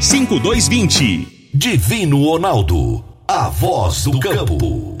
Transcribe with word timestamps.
5220. 0.00 1.50
Divino 1.54 2.24
Ronaldo, 2.24 3.04
a 3.26 3.48
voz 3.48 4.04
do 4.04 4.18
campo. 4.18 4.96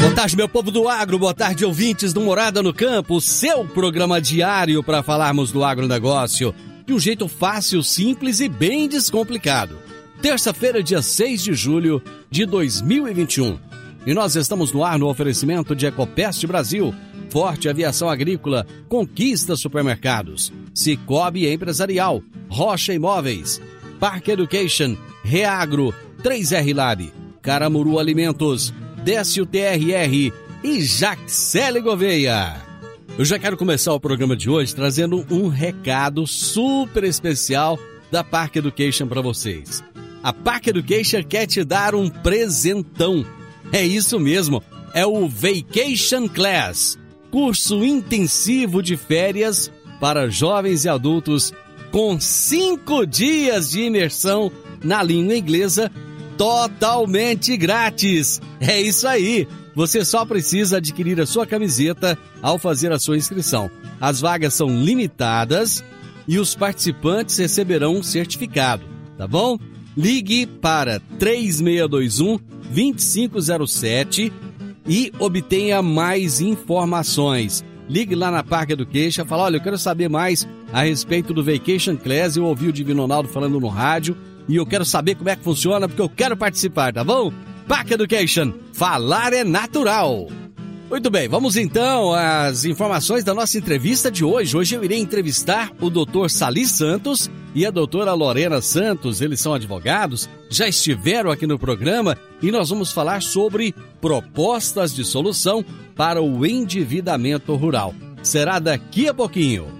Boa 0.00 0.14
tarde, 0.14 0.36
meu 0.36 0.48
povo 0.48 0.70
do 0.70 0.88
agro, 0.88 1.18
boa 1.18 1.34
tarde, 1.34 1.64
ouvintes 1.64 2.12
do 2.12 2.20
Morada 2.20 2.62
no 2.62 2.72
Campo, 2.72 3.20
seu 3.20 3.64
programa 3.64 4.20
diário 4.20 4.82
para 4.82 5.02
falarmos 5.02 5.50
do 5.50 5.64
agronegócio 5.64 6.54
de 6.86 6.92
um 6.92 6.98
jeito 6.98 7.28
fácil, 7.28 7.82
simples 7.82 8.40
e 8.40 8.48
bem 8.48 8.88
descomplicado. 8.88 9.78
Terça-feira, 10.20 10.82
dia 10.82 11.00
6 11.00 11.42
de 11.42 11.54
julho 11.54 12.02
de 12.30 12.44
2021. 12.44 13.58
E 14.06 14.14
nós 14.14 14.34
estamos 14.34 14.72
no 14.72 14.84
ar 14.84 14.98
no 14.98 15.08
oferecimento 15.08 15.76
de 15.76 15.86
Ecopest 15.86 16.46
Brasil, 16.46 16.94
Forte 17.30 17.68
Aviação 17.68 18.08
Agrícola, 18.08 18.66
Conquista 18.88 19.56
Supermercados, 19.56 20.52
Cicobi 20.74 21.46
Empresarial, 21.46 22.22
Rocha 22.48 22.92
Imóveis, 22.92 23.60
Park 23.98 24.28
Education, 24.28 24.96
Reagro, 25.22 25.94
3R 26.22 26.74
Lab, 26.74 27.12
Caramuru 27.40 27.98
Alimentos, 27.98 28.74
Décio 29.04 29.46
TRR 29.46 30.32
e 30.62 30.82
Jaxele 30.82 31.80
Gouveia. 31.80 32.56
Eu 33.16 33.24
já 33.24 33.38
quero 33.38 33.56
começar 33.56 33.92
o 33.92 34.00
programa 34.00 34.36
de 34.36 34.48
hoje 34.48 34.74
trazendo 34.74 35.24
um 35.30 35.48
recado 35.48 36.26
super 36.26 37.04
especial 37.04 37.78
da 38.10 38.24
Park 38.24 38.56
Education 38.56 39.06
para 39.06 39.20
vocês. 39.20 39.82
A 40.22 40.32
Park 40.32 40.66
Education 40.66 41.22
quer 41.22 41.46
te 41.46 41.64
dar 41.64 41.94
um 41.94 42.08
presentão. 42.08 43.24
É 43.72 43.84
isso 43.84 44.18
mesmo, 44.18 44.62
é 44.92 45.06
o 45.06 45.28
Vacation 45.28 46.28
Class, 46.28 46.98
curso 47.30 47.84
intensivo 47.84 48.82
de 48.82 48.96
férias 48.96 49.70
para 50.00 50.28
jovens 50.28 50.84
e 50.84 50.88
adultos 50.88 51.52
com 51.90 52.18
cinco 52.20 53.06
dias 53.06 53.70
de 53.70 53.82
imersão 53.82 54.50
na 54.82 55.02
língua 55.02 55.36
inglesa 55.36 55.90
totalmente 56.36 57.56
grátis. 57.56 58.40
É 58.60 58.80
isso 58.80 59.06
aí. 59.06 59.46
Você 59.74 60.04
só 60.04 60.24
precisa 60.24 60.78
adquirir 60.78 61.20
a 61.20 61.26
sua 61.26 61.46
camiseta 61.46 62.18
ao 62.42 62.58
fazer 62.58 62.92
a 62.92 62.98
sua 62.98 63.16
inscrição. 63.16 63.70
As 64.00 64.20
vagas 64.20 64.54
são 64.54 64.68
limitadas 64.68 65.84
e 66.26 66.38
os 66.38 66.54
participantes 66.54 67.36
receberão 67.38 67.96
um 67.96 68.02
certificado, 68.02 68.84
tá 69.16 69.26
bom? 69.26 69.58
Ligue 69.96 70.46
para 70.46 71.00
3621 71.18 72.38
2507 72.72 74.32
e 74.90 75.12
obtenha 75.20 75.80
mais 75.80 76.40
informações. 76.40 77.64
Ligue 77.88 78.16
lá 78.16 78.28
na 78.28 78.42
Parque 78.42 78.72
Education, 78.72 79.24
fala, 79.24 79.44
olha, 79.44 79.56
eu 79.56 79.60
quero 79.60 79.78
saber 79.78 80.08
mais 80.08 80.48
a 80.72 80.82
respeito 80.82 81.32
do 81.32 81.44
Vacation 81.44 81.96
Class, 81.96 82.36
eu 82.36 82.44
ouvi 82.44 82.66
o 82.66 82.72
Divino 82.72 83.02
Ronaldo 83.02 83.28
falando 83.28 83.60
no 83.60 83.68
rádio 83.68 84.16
e 84.48 84.56
eu 84.56 84.66
quero 84.66 84.84
saber 84.84 85.14
como 85.14 85.30
é 85.30 85.36
que 85.36 85.44
funciona 85.44 85.88
porque 85.88 86.02
eu 86.02 86.08
quero 86.08 86.36
participar, 86.36 86.92
tá 86.92 87.04
bom? 87.04 87.32
Park 87.68 87.92
Education, 87.92 88.52
falar 88.72 89.32
é 89.32 89.44
natural. 89.44 90.26
Muito 90.90 91.08
bem, 91.08 91.28
vamos 91.28 91.56
então 91.56 92.12
às 92.12 92.64
informações 92.64 93.22
da 93.22 93.32
nossa 93.32 93.56
entrevista 93.56 94.10
de 94.10 94.24
hoje. 94.24 94.56
Hoje 94.56 94.74
eu 94.74 94.82
irei 94.82 94.98
entrevistar 94.98 95.70
o 95.80 95.88
Dr. 95.88 96.28
Sali 96.28 96.66
Santos 96.66 97.30
e 97.54 97.64
a 97.64 97.70
doutora 97.70 98.12
Lorena 98.12 98.60
Santos. 98.60 99.20
Eles 99.20 99.38
são 99.38 99.54
advogados, 99.54 100.28
já 100.50 100.66
estiveram 100.66 101.30
aqui 101.30 101.46
no 101.46 101.60
programa 101.60 102.18
e 102.42 102.50
nós 102.50 102.70
vamos 102.70 102.90
falar 102.90 103.22
sobre 103.22 103.72
propostas 104.00 104.92
de 104.92 105.04
solução 105.04 105.64
para 105.94 106.20
o 106.20 106.44
endividamento 106.44 107.54
rural. 107.54 107.94
Será 108.20 108.58
daqui 108.58 109.08
a 109.08 109.14
pouquinho. 109.14 109.79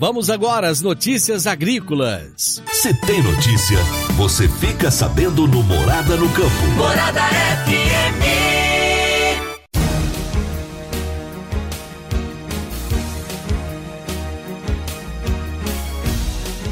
Vamos 0.00 0.28
agora 0.30 0.70
às 0.70 0.80
notícias 0.80 1.46
agrícolas. 1.46 2.62
Se 2.72 2.98
tem 3.02 3.22
notícia, 3.22 3.76
você 4.16 4.48
fica 4.48 4.90
sabendo 4.90 5.46
no 5.46 5.62
Morada 5.62 6.16
no 6.16 6.26
Campo. 6.30 6.66
Morada 6.74 7.20
FM. 7.20 8.24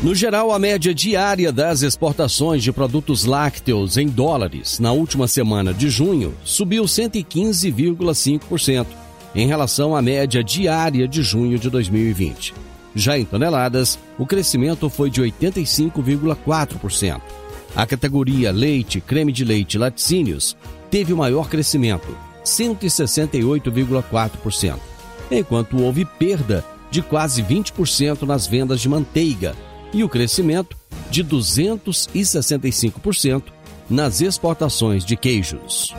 No 0.03 0.15
geral, 0.15 0.51
a 0.51 0.59
média 0.59 0.95
diária 0.95 1.53
das 1.53 1.83
exportações 1.83 2.63
de 2.63 2.73
produtos 2.73 3.27
lácteos 3.27 3.99
em 3.99 4.09
dólares 4.09 4.79
na 4.79 4.93
última 4.93 5.29
semana 5.29 5.75
de 5.75 5.91
junho 5.91 6.35
subiu 6.45 6.85
115,5% 6.85 8.87
em 9.35 9.47
relação 9.47 9.95
à 9.95 10.01
média 10.01 10.43
diária 10.43 11.07
de 11.07 11.23
junho 11.23 11.59
de 11.59 11.69
2020. 11.69 12.68
Já 12.95 13.19
em 13.19 13.25
toneladas, 13.25 13.99
o 14.19 14.27
crescimento 14.27 14.89
foi 14.89 15.11
de 15.11 15.21
85,4%. 15.23 17.21
A 17.77 17.87
categoria 17.87 18.51
leite, 18.51 18.99
creme 19.01 19.33
de 19.33 19.45
leite 19.45 19.75
e 19.75 19.79
laticínios 19.79 20.57
teve 20.91 21.13
o 21.13 21.17
maior 21.17 21.49
crescimento, 21.49 22.17
168,4%, 22.45 24.79
enquanto 25.31 25.81
houve 25.83 26.05
perda 26.05 26.65
de 26.91 27.03
quase 27.03 27.43
20% 27.43 28.23
nas 28.23 28.47
vendas 28.47 28.81
de 28.81 28.89
manteiga 28.89 29.55
e 29.93 30.03
o 30.03 30.09
crescimento 30.09 30.75
de 31.11 31.23
265% 31.25 33.43
nas 33.89 34.21
exportações 34.21 35.05
de 35.05 35.17
queijos. 35.17 35.95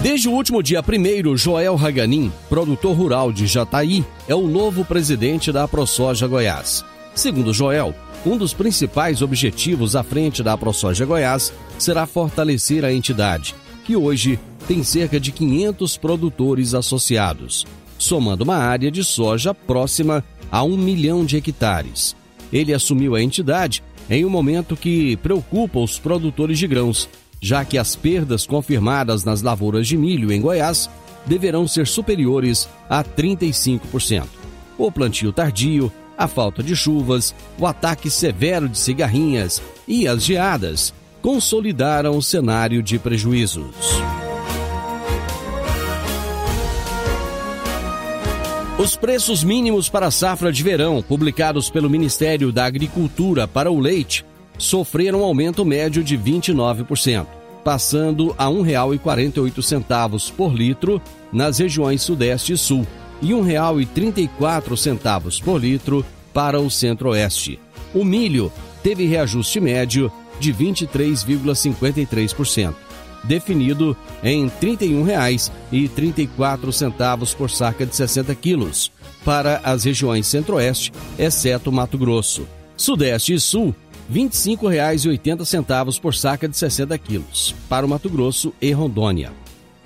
Desde 0.00 0.28
o 0.28 0.32
último 0.32 0.62
dia 0.62 0.80
1 0.80 1.36
Joel 1.36 1.76
Haganin, 1.76 2.32
produtor 2.48 2.96
rural 2.96 3.32
de 3.32 3.48
Jataí, 3.48 4.04
é 4.28 4.34
o 4.34 4.46
novo 4.46 4.84
presidente 4.84 5.50
da 5.50 5.64
AproSoja 5.64 6.28
Goiás. 6.28 6.84
Segundo 7.16 7.52
Joel, 7.52 7.92
um 8.24 8.36
dos 8.36 8.54
principais 8.54 9.22
objetivos 9.22 9.96
à 9.96 10.04
frente 10.04 10.40
da 10.40 10.52
AproSoja 10.52 11.04
Goiás 11.04 11.52
será 11.80 12.06
fortalecer 12.06 12.84
a 12.84 12.92
entidade, 12.92 13.56
que 13.84 13.96
hoje 13.96 14.38
tem 14.68 14.84
cerca 14.84 15.18
de 15.18 15.32
500 15.32 15.96
produtores 15.96 16.74
associados, 16.74 17.66
somando 17.98 18.44
uma 18.44 18.56
área 18.56 18.92
de 18.92 19.02
soja 19.02 19.52
próxima 19.52 20.24
a 20.48 20.62
um 20.62 20.76
milhão 20.76 21.24
de 21.24 21.38
hectares. 21.38 22.14
Ele 22.52 22.72
assumiu 22.72 23.16
a 23.16 23.22
entidade 23.22 23.82
em 24.08 24.24
um 24.24 24.30
momento 24.30 24.76
que 24.76 25.16
preocupa 25.16 25.80
os 25.80 25.98
produtores 25.98 26.56
de 26.56 26.68
grãos, 26.68 27.08
já 27.40 27.64
que 27.64 27.78
as 27.78 27.94
perdas 27.94 28.46
confirmadas 28.46 29.24
nas 29.24 29.42
lavouras 29.42 29.86
de 29.86 29.96
milho 29.96 30.32
em 30.32 30.40
Goiás 30.40 30.90
deverão 31.26 31.68
ser 31.68 31.86
superiores 31.86 32.68
a 32.88 33.04
35%. 33.04 34.26
O 34.76 34.90
plantio 34.90 35.32
tardio, 35.32 35.92
a 36.16 36.26
falta 36.26 36.62
de 36.62 36.74
chuvas, 36.74 37.34
o 37.58 37.66
ataque 37.66 38.10
severo 38.10 38.68
de 38.68 38.78
cigarrinhas 38.78 39.62
e 39.86 40.08
as 40.08 40.24
geadas 40.24 40.94
consolidaram 41.20 42.16
o 42.16 42.22
cenário 42.22 42.82
de 42.82 42.98
prejuízos. 42.98 43.74
Os 48.78 48.94
preços 48.94 49.42
mínimos 49.42 49.88
para 49.88 50.06
a 50.06 50.10
safra 50.10 50.52
de 50.52 50.62
verão, 50.62 51.02
publicados 51.02 51.68
pelo 51.68 51.90
Ministério 51.90 52.52
da 52.52 52.64
Agricultura 52.64 53.48
para 53.48 53.72
o 53.72 53.80
leite, 53.80 54.24
sofreram 54.58 55.20
um 55.20 55.24
aumento 55.24 55.64
médio 55.64 56.04
de 56.04 56.18
29%, 56.18 57.26
passando 57.64 58.34
a 58.36 58.48
R$ 58.48 58.54
1,48 58.54 60.32
por 60.32 60.52
litro 60.52 61.00
nas 61.32 61.58
regiões 61.58 62.02
Sudeste 62.02 62.54
e 62.54 62.58
Sul 62.58 62.84
e 63.22 63.32
R$ 63.32 63.40
1,34 63.40 65.42
por 65.42 65.60
litro 65.60 66.04
para 66.32 66.58
o 66.60 66.70
Centro-Oeste. 66.70 67.60
O 67.94 68.04
milho 68.04 68.52
teve 68.82 69.06
reajuste 69.06 69.60
médio 69.60 70.12
de 70.38 70.52
23,53%, 70.52 72.74
definido 73.24 73.96
em 74.22 74.44
R$ 74.44 74.52
31,34 74.60 77.34
por 77.34 77.50
saca 77.50 77.84
de 77.84 77.96
60 77.96 78.32
quilos 78.34 78.92
para 79.24 79.60
as 79.64 79.84
regiões 79.84 80.26
Centro-Oeste, 80.26 80.92
exceto 81.18 81.72
Mato 81.72 81.96
Grosso. 81.98 82.46
Sudeste 82.76 83.34
e 83.34 83.40
Sul, 83.40 83.74
R$ 84.08 84.20
25,80 84.20 86.00
por 86.00 86.14
saca 86.14 86.48
de 86.48 86.56
60 86.56 86.96
quilos 86.98 87.54
para 87.68 87.84
o 87.84 87.88
Mato 87.88 88.08
Grosso 88.08 88.54
e 88.60 88.70
Rondônia. 88.72 89.32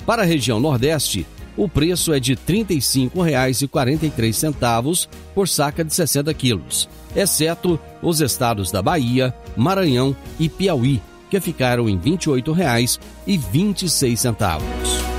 Para 0.07 0.23
a 0.23 0.25
região 0.25 0.61
Nordeste, 0.61 1.27
o 1.57 1.69
preço 1.69 2.13
é 2.13 2.21
de 2.21 2.35
R$ 2.35 2.41
35,43 2.47 5.09
por 5.35 5.49
saca 5.49 5.85
de 5.85 5.93
60 5.95 6.33
quilos, 6.35 6.89
exceto 7.15 7.79
os 8.01 8.21
estados 8.21 8.71
da 8.71 8.81
Bahia, 8.81 9.35
Maranhão 9.57 10.17
e 10.39 10.49
Piauí, 10.49 11.03
que 11.29 11.41
ficaram 11.41 11.89
em 11.89 11.97
R$ 11.97 12.19
28,26. 12.19 15.12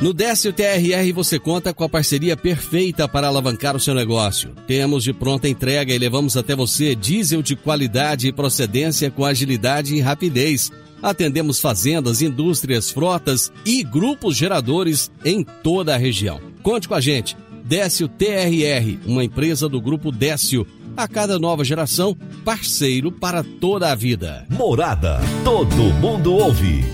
No 0.00 0.12
Décio 0.12 0.52
TRR 0.52 1.12
você 1.12 1.40
conta 1.40 1.74
com 1.74 1.82
a 1.82 1.88
parceria 1.88 2.36
perfeita 2.36 3.08
para 3.08 3.26
alavancar 3.26 3.74
o 3.74 3.80
seu 3.80 3.94
negócio. 3.94 4.54
Temos 4.64 5.02
de 5.02 5.12
pronta 5.12 5.48
entrega 5.48 5.92
e 5.92 5.98
levamos 5.98 6.36
até 6.36 6.54
você 6.54 6.94
diesel 6.94 7.42
de 7.42 7.56
qualidade 7.56 8.28
e 8.28 8.32
procedência 8.32 9.10
com 9.10 9.24
agilidade 9.24 9.96
e 9.96 10.00
rapidez. 10.00 10.70
Atendemos 11.02 11.60
fazendas, 11.60 12.22
indústrias, 12.22 12.90
frotas 12.90 13.52
e 13.64 13.82
grupos 13.82 14.36
geradores 14.36 15.10
em 15.24 15.42
toda 15.42 15.94
a 15.94 15.98
região. 15.98 16.40
Conte 16.62 16.88
com 16.88 16.94
a 16.94 17.00
gente. 17.00 17.36
Décio 17.64 18.08
TRR, 18.08 18.98
uma 19.06 19.22
empresa 19.22 19.68
do 19.68 19.80
grupo 19.80 20.10
Décio 20.10 20.66
a 20.98 21.06
cada 21.06 21.38
nova 21.38 21.64
geração, 21.64 22.16
parceiro 22.44 23.12
para 23.12 23.44
toda 23.44 23.92
a 23.92 23.94
vida. 23.94 24.44
Morada, 24.50 25.20
todo 25.44 25.76
mundo 26.00 26.34
ouve, 26.34 26.84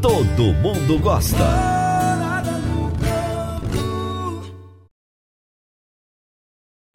todo 0.00 0.54
mundo 0.54 0.96
gosta. 1.00 1.78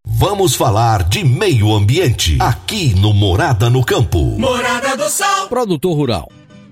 Vamos 0.06 0.56
falar 0.56 1.04
de 1.10 1.22
meio 1.22 1.74
ambiente 1.74 2.38
aqui 2.40 2.96
no 2.96 3.14
Morada 3.14 3.70
no 3.70 3.84
Campo. 3.84 4.24
Morada 4.40 4.96
do 4.96 5.10
Sol. 5.10 5.50
Produtor 5.50 5.98
rural. 5.98 6.32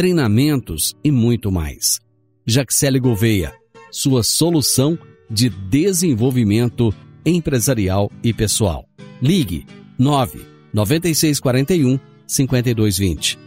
treinamentos 0.00 0.96
e 1.04 1.10
muito 1.10 1.52
mais. 1.52 2.00
Jaxele 2.46 2.98
Gouveia, 2.98 3.52
sua 3.90 4.22
solução 4.22 4.98
de 5.30 5.50
desenvolvimento 5.50 6.90
empresarial 7.26 8.10
e 8.24 8.32
pessoal. 8.32 8.86
Ligue 9.20 9.66
9 9.98 10.40
9641 10.72 12.00
5220. 12.26 13.38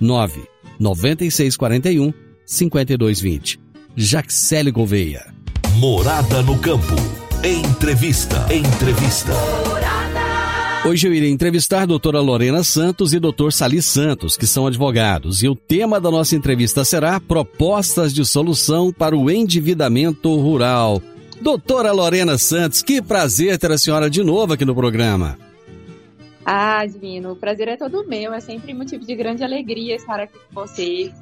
9 0.00 0.48
9641 0.80 2.14
5220. 2.46 3.60
Jaxele 3.94 4.70
Gouveia. 4.70 5.30
Morada 5.74 6.42
no 6.42 6.58
campo. 6.58 6.94
Entrevista. 7.44 8.46
Entrevista. 8.50 9.34
Hoje 10.86 11.06
eu 11.06 11.12
irei 11.12 11.30
entrevistar 11.30 11.82
a 11.82 11.86
doutora 11.86 12.20
Lorena 12.20 12.62
Santos 12.62 13.12
e 13.12 13.18
doutor 13.18 13.52
Sali 13.52 13.82
Santos, 13.82 14.36
que 14.36 14.46
são 14.46 14.66
advogados, 14.66 15.42
e 15.42 15.48
o 15.48 15.54
tema 15.54 16.00
da 16.00 16.10
nossa 16.10 16.36
entrevista 16.36 16.84
será 16.84 17.20
Propostas 17.20 18.14
de 18.14 18.24
Solução 18.24 18.92
para 18.92 19.16
o 19.16 19.30
Endividamento 19.30 20.34
Rural. 20.36 21.02
Doutora 21.40 21.92
Lorena 21.92 22.38
Santos, 22.38 22.82
que 22.82 23.02
prazer 23.02 23.58
ter 23.58 23.70
a 23.70 23.78
senhora 23.78 24.08
de 24.08 24.22
novo 24.22 24.54
aqui 24.54 24.64
no 24.64 24.74
programa. 24.74 25.38
Ah, 26.44 26.86
Divino, 26.86 27.32
o 27.32 27.36
prazer 27.36 27.68
é 27.68 27.76
todo 27.76 28.06
meu, 28.06 28.32
é 28.32 28.40
sempre 28.40 28.72
motivo 28.72 29.04
de 29.04 29.14
grande 29.14 29.44
alegria 29.44 29.96
estar 29.96 30.20
aqui 30.20 30.38
com 30.48 30.60
vocês. 30.62 31.12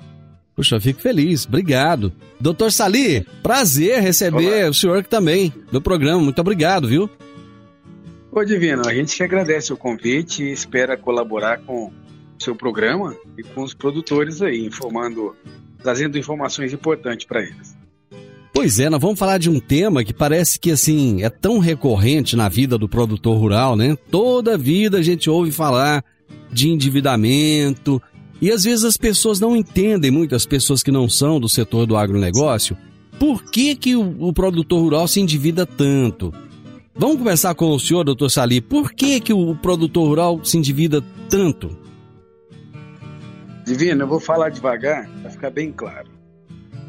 Puxa, 0.55 0.77
eu 0.77 0.81
fico 0.81 1.01
feliz, 1.01 1.45
obrigado. 1.45 2.13
Doutor 2.39 2.71
Sali, 2.71 3.27
prazer 3.43 4.01
receber 4.01 4.63
Olá. 4.63 4.71
o 4.71 4.75
senhor 4.75 4.99
aqui 4.99 5.09
também 5.09 5.53
no 5.73 5.81
programa, 5.81 6.21
muito 6.21 6.41
obrigado, 6.41 6.87
viu? 6.87 7.11
Ô 8.37 8.45
Divino, 8.45 8.87
a 8.87 8.93
gente 8.93 9.17
que 9.17 9.23
agradece 9.23 9.73
o 9.73 9.79
convite 9.79 10.43
e 10.43 10.53
espera 10.53 10.95
colaborar 10.95 11.59
com 11.61 11.87
o 11.87 11.93
seu 12.39 12.55
programa 12.55 13.17
e 13.39 13.43
com 13.43 13.63
os 13.63 13.73
produtores 13.73 14.43
aí, 14.43 14.67
informando, 14.67 15.35
trazendo 15.83 16.19
informações 16.19 16.71
importantes 16.71 17.25
para 17.27 17.41
eles. 17.41 17.75
Pois 18.53 18.79
é, 18.79 18.91
nós 18.91 19.01
vamos 19.01 19.19
falar 19.19 19.39
de 19.39 19.49
um 19.49 19.59
tema 19.59 20.05
que 20.05 20.13
parece 20.13 20.61
que 20.61 20.71
assim 20.71 21.23
é 21.23 21.31
tão 21.31 21.59
recorrente 21.59 22.37
na 22.37 22.47
vida 22.47 22.77
do 22.77 22.87
produtor 22.87 23.39
rural, 23.39 23.75
né? 23.75 23.97
Toda 24.11 24.59
vida 24.59 24.99
a 24.99 25.03
gente 25.03 25.31
ouve 25.31 25.51
falar 25.51 26.05
de 26.53 26.69
endividamento 26.69 28.03
e 28.39 28.53
às 28.53 28.65
vezes 28.65 28.85
as 28.85 28.99
pessoas 28.99 29.41
não 29.41 29.57
entendem 29.57 30.11
muito, 30.11 30.35
as 30.35 30.45
pessoas 30.45 30.83
que 30.83 30.91
não 30.93 31.09
são 31.09 31.41
do 31.41 31.49
setor 31.49 31.87
do 31.87 31.97
agronegócio, 31.97 32.77
por 33.19 33.43
que, 33.45 33.75
que 33.75 33.97
o, 33.97 34.15
o 34.19 34.31
produtor 34.31 34.83
rural 34.83 35.09
se 35.09 35.21
endivida 35.23 35.65
tanto? 35.65 36.35
Vamos 36.99 37.19
começar 37.19 37.55
com 37.55 37.73
o 37.73 37.79
senhor, 37.79 38.05
doutor 38.05 38.31
Sali. 38.31 38.59
Por 38.59 38.91
que, 38.91 39.21
que 39.21 39.33
o 39.33 39.55
produtor 39.55 40.09
rural 40.09 40.43
se 40.43 40.57
endivida 40.57 41.05
tanto? 41.29 41.77
Divino, 43.67 44.05
eu 44.05 44.09
vou 44.09 44.19
falar 44.19 44.49
devagar 44.49 45.07
para 45.21 45.31
ficar 45.31 45.51
bem 45.51 45.71
claro. 45.71 46.09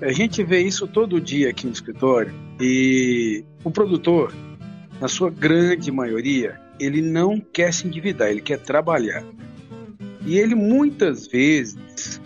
A 0.01 0.13
gente 0.13 0.41
vê 0.43 0.61
isso 0.61 0.87
todo 0.87 1.19
dia 1.19 1.49
aqui 1.49 1.65
no 1.65 1.73
escritório 1.73 2.33
e 2.57 3.43
o 3.65 3.69
produtor, 3.69 4.33
na 5.01 5.09
sua 5.09 5.29
grande 5.29 5.91
maioria, 5.91 6.57
ele 6.79 7.01
não 7.01 7.41
quer 7.41 7.73
se 7.73 7.85
endividar, 7.85 8.29
ele 8.29 8.41
quer 8.41 8.59
trabalhar. 8.59 9.25
E 10.25 10.37
ele 10.37 10.55
muitas 10.55 11.27
vezes, 11.27 12.21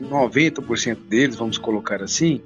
90% 0.00 0.98
deles, 1.08 1.34
vamos 1.34 1.58
colocar 1.58 2.00
assim, 2.00 2.42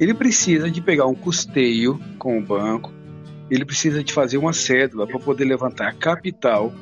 ele 0.00 0.14
precisa 0.14 0.68
de 0.68 0.80
pegar 0.80 1.06
um 1.06 1.14
custeio 1.14 2.00
com 2.18 2.38
o 2.38 2.42
banco, 2.42 2.92
ele 3.52 3.66
precisa 3.66 4.02
de 4.02 4.14
fazer 4.14 4.38
uma 4.38 4.54
cédula 4.54 5.06
para 5.06 5.18
poder 5.18 5.44
levantar 5.44 5.94
capital, 5.96 6.72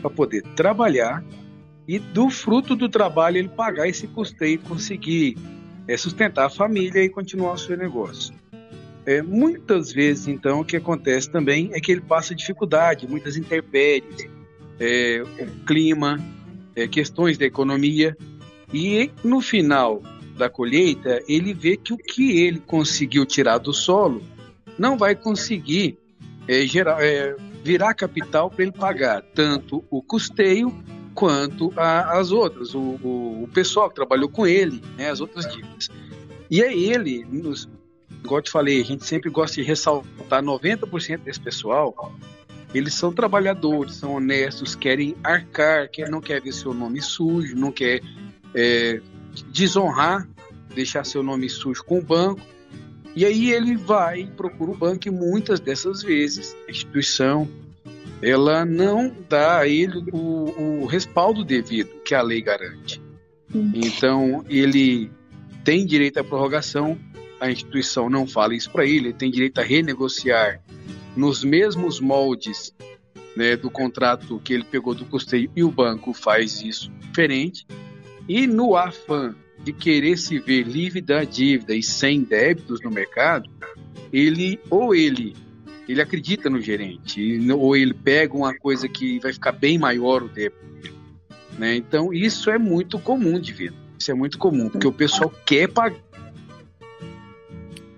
para 0.00 0.08
poder 0.08 0.42
trabalhar 0.56 1.22
e 1.86 1.98
do 1.98 2.30
fruto 2.30 2.74
do 2.74 2.88
trabalho 2.88 3.36
ele 3.36 3.48
pagar 3.50 3.86
esse 3.86 4.06
custeio 4.06 4.54
e 4.54 4.58
conseguir 4.58 5.36
é 5.86 5.98
sustentar 5.98 6.46
a 6.46 6.48
família 6.48 7.04
e 7.04 7.10
continuar 7.10 7.52
o 7.52 7.58
seu 7.58 7.76
negócio. 7.76 8.34
É, 9.04 9.20
muitas 9.20 9.92
vezes, 9.92 10.26
então, 10.26 10.60
o 10.60 10.64
que 10.64 10.78
acontece 10.78 11.28
também 11.28 11.68
é 11.74 11.78
que 11.78 11.92
ele 11.92 12.00
passa 12.00 12.34
dificuldade, 12.34 13.06
muitas 13.06 13.36
intempéries, 13.36 14.26
é, 14.80 15.22
o 15.22 15.66
clima, 15.66 16.18
é, 16.74 16.88
questões 16.88 17.36
da 17.36 17.44
economia, 17.44 18.16
e 18.72 19.10
no 19.22 19.42
final 19.42 20.02
da 20.38 20.48
colheita, 20.48 21.22
ele 21.28 21.52
vê 21.52 21.76
que 21.76 21.92
o 21.92 21.98
que 21.98 22.40
ele 22.40 22.60
conseguiu 22.60 23.26
tirar 23.26 23.58
do 23.58 23.74
solo 23.74 24.22
não 24.78 24.96
vai 24.96 25.14
conseguir 25.14 25.98
é, 26.48 26.64
é, 26.64 27.36
virar 27.62 27.94
capital 27.94 28.50
para 28.50 28.62
ele 28.62 28.72
pagar 28.72 29.22
tanto 29.34 29.84
o 29.90 30.02
custeio 30.02 30.72
quanto 31.14 31.72
a, 31.76 32.18
as 32.18 32.32
outras, 32.32 32.74
o, 32.74 32.80
o, 32.80 33.44
o, 33.44 33.48
pessoal 33.48 33.88
que 33.88 33.94
trabalhou 33.94 34.28
com 34.28 34.46
ele, 34.46 34.82
né, 34.96 35.10
as 35.10 35.20
outras 35.20 35.50
dívidas. 35.52 35.88
E 36.50 36.60
é 36.60 36.76
ele, 36.76 37.24
nos, 37.24 37.68
igual 38.22 38.38
eu 38.38 38.42
te 38.42 38.50
falei, 38.50 38.80
a 38.80 38.84
gente 38.84 39.06
sempre 39.06 39.30
gosta 39.30 39.56
de 39.56 39.62
ressaltar 39.62 40.42
90% 40.42 41.18
desse 41.18 41.40
pessoal, 41.40 41.94
eles 42.74 42.94
são 42.94 43.12
trabalhadores, 43.12 43.94
são 43.94 44.14
honestos, 44.14 44.74
querem 44.74 45.14
arcar, 45.22 45.88
quer, 45.88 46.10
não 46.10 46.20
quer 46.20 46.42
ver 46.42 46.52
seu 46.52 46.74
nome 46.74 47.00
sujo, 47.00 47.54
não 47.54 47.70
quer 47.70 48.02
é, 48.52 49.00
desonrar, 49.52 50.28
deixar 50.74 51.04
seu 51.04 51.22
nome 51.22 51.48
sujo 51.48 51.84
com 51.84 51.98
o 51.98 52.02
banco. 52.02 52.40
E 53.16 53.24
aí 53.24 53.52
ele 53.52 53.76
vai 53.76 54.22
e 54.22 54.26
procura 54.26 54.72
o 54.72 54.76
banco 54.76 55.06
e 55.06 55.10
muitas 55.10 55.60
dessas 55.60 56.02
vezes 56.02 56.56
a 56.66 56.70
instituição 56.70 57.48
ela 58.20 58.64
não 58.64 59.14
dá 59.28 59.58
a 59.58 59.68
ele 59.68 60.04
o, 60.12 60.82
o 60.82 60.86
respaldo 60.86 61.44
devido 61.44 61.90
que 62.04 62.14
a 62.14 62.22
lei 62.22 62.40
garante. 62.40 63.00
Então 63.74 64.44
ele 64.48 65.10
tem 65.62 65.86
direito 65.86 66.18
à 66.18 66.24
prorrogação, 66.24 66.98
a 67.40 67.50
instituição 67.50 68.10
não 68.10 68.26
fala 68.26 68.54
isso 68.54 68.70
para 68.70 68.84
ele, 68.84 69.08
ele 69.08 69.12
tem 69.12 69.30
direito 69.30 69.58
a 69.58 69.62
renegociar 69.62 70.60
nos 71.16 71.44
mesmos 71.44 72.00
moldes 72.00 72.74
né, 73.36 73.56
do 73.56 73.70
contrato 73.70 74.40
que 74.42 74.52
ele 74.52 74.64
pegou 74.64 74.94
do 74.94 75.04
custeio 75.04 75.50
e 75.54 75.62
o 75.62 75.70
banco 75.70 76.12
faz 76.12 76.62
isso 76.62 76.90
diferente. 77.00 77.66
E 78.28 78.46
no 78.46 78.76
afã 78.76 79.34
de 79.62 79.72
querer 79.72 80.16
se 80.16 80.38
ver 80.38 80.62
livre 80.62 81.00
da 81.00 81.24
dívida 81.24 81.74
e 81.74 81.82
sem 81.82 82.22
débitos 82.22 82.80
no 82.82 82.90
mercado, 82.90 83.48
ele 84.12 84.58
ou 84.70 84.94
ele 84.94 85.34
ele 85.88 86.00
acredita 86.00 86.48
no 86.48 86.60
gerente, 86.60 87.38
ou 87.52 87.76
ele 87.76 87.92
pega 87.92 88.34
uma 88.34 88.54
coisa 88.54 88.88
que 88.88 89.18
vai 89.18 89.32
ficar 89.32 89.52
bem 89.52 89.78
maior 89.78 90.22
o 90.22 90.28
débito. 90.28 90.64
Né? 91.58 91.76
Então, 91.76 92.12
isso 92.12 92.50
é 92.50 92.58
muito 92.58 92.98
comum 92.98 93.38
de 93.38 93.52
vida. 93.52 93.74
Isso 93.98 94.10
é 94.10 94.14
muito 94.14 94.38
comum, 94.38 94.68
porque 94.68 94.86
o 94.86 94.92
pessoal 94.92 95.30
quer 95.44 95.68
pagar. 95.68 95.98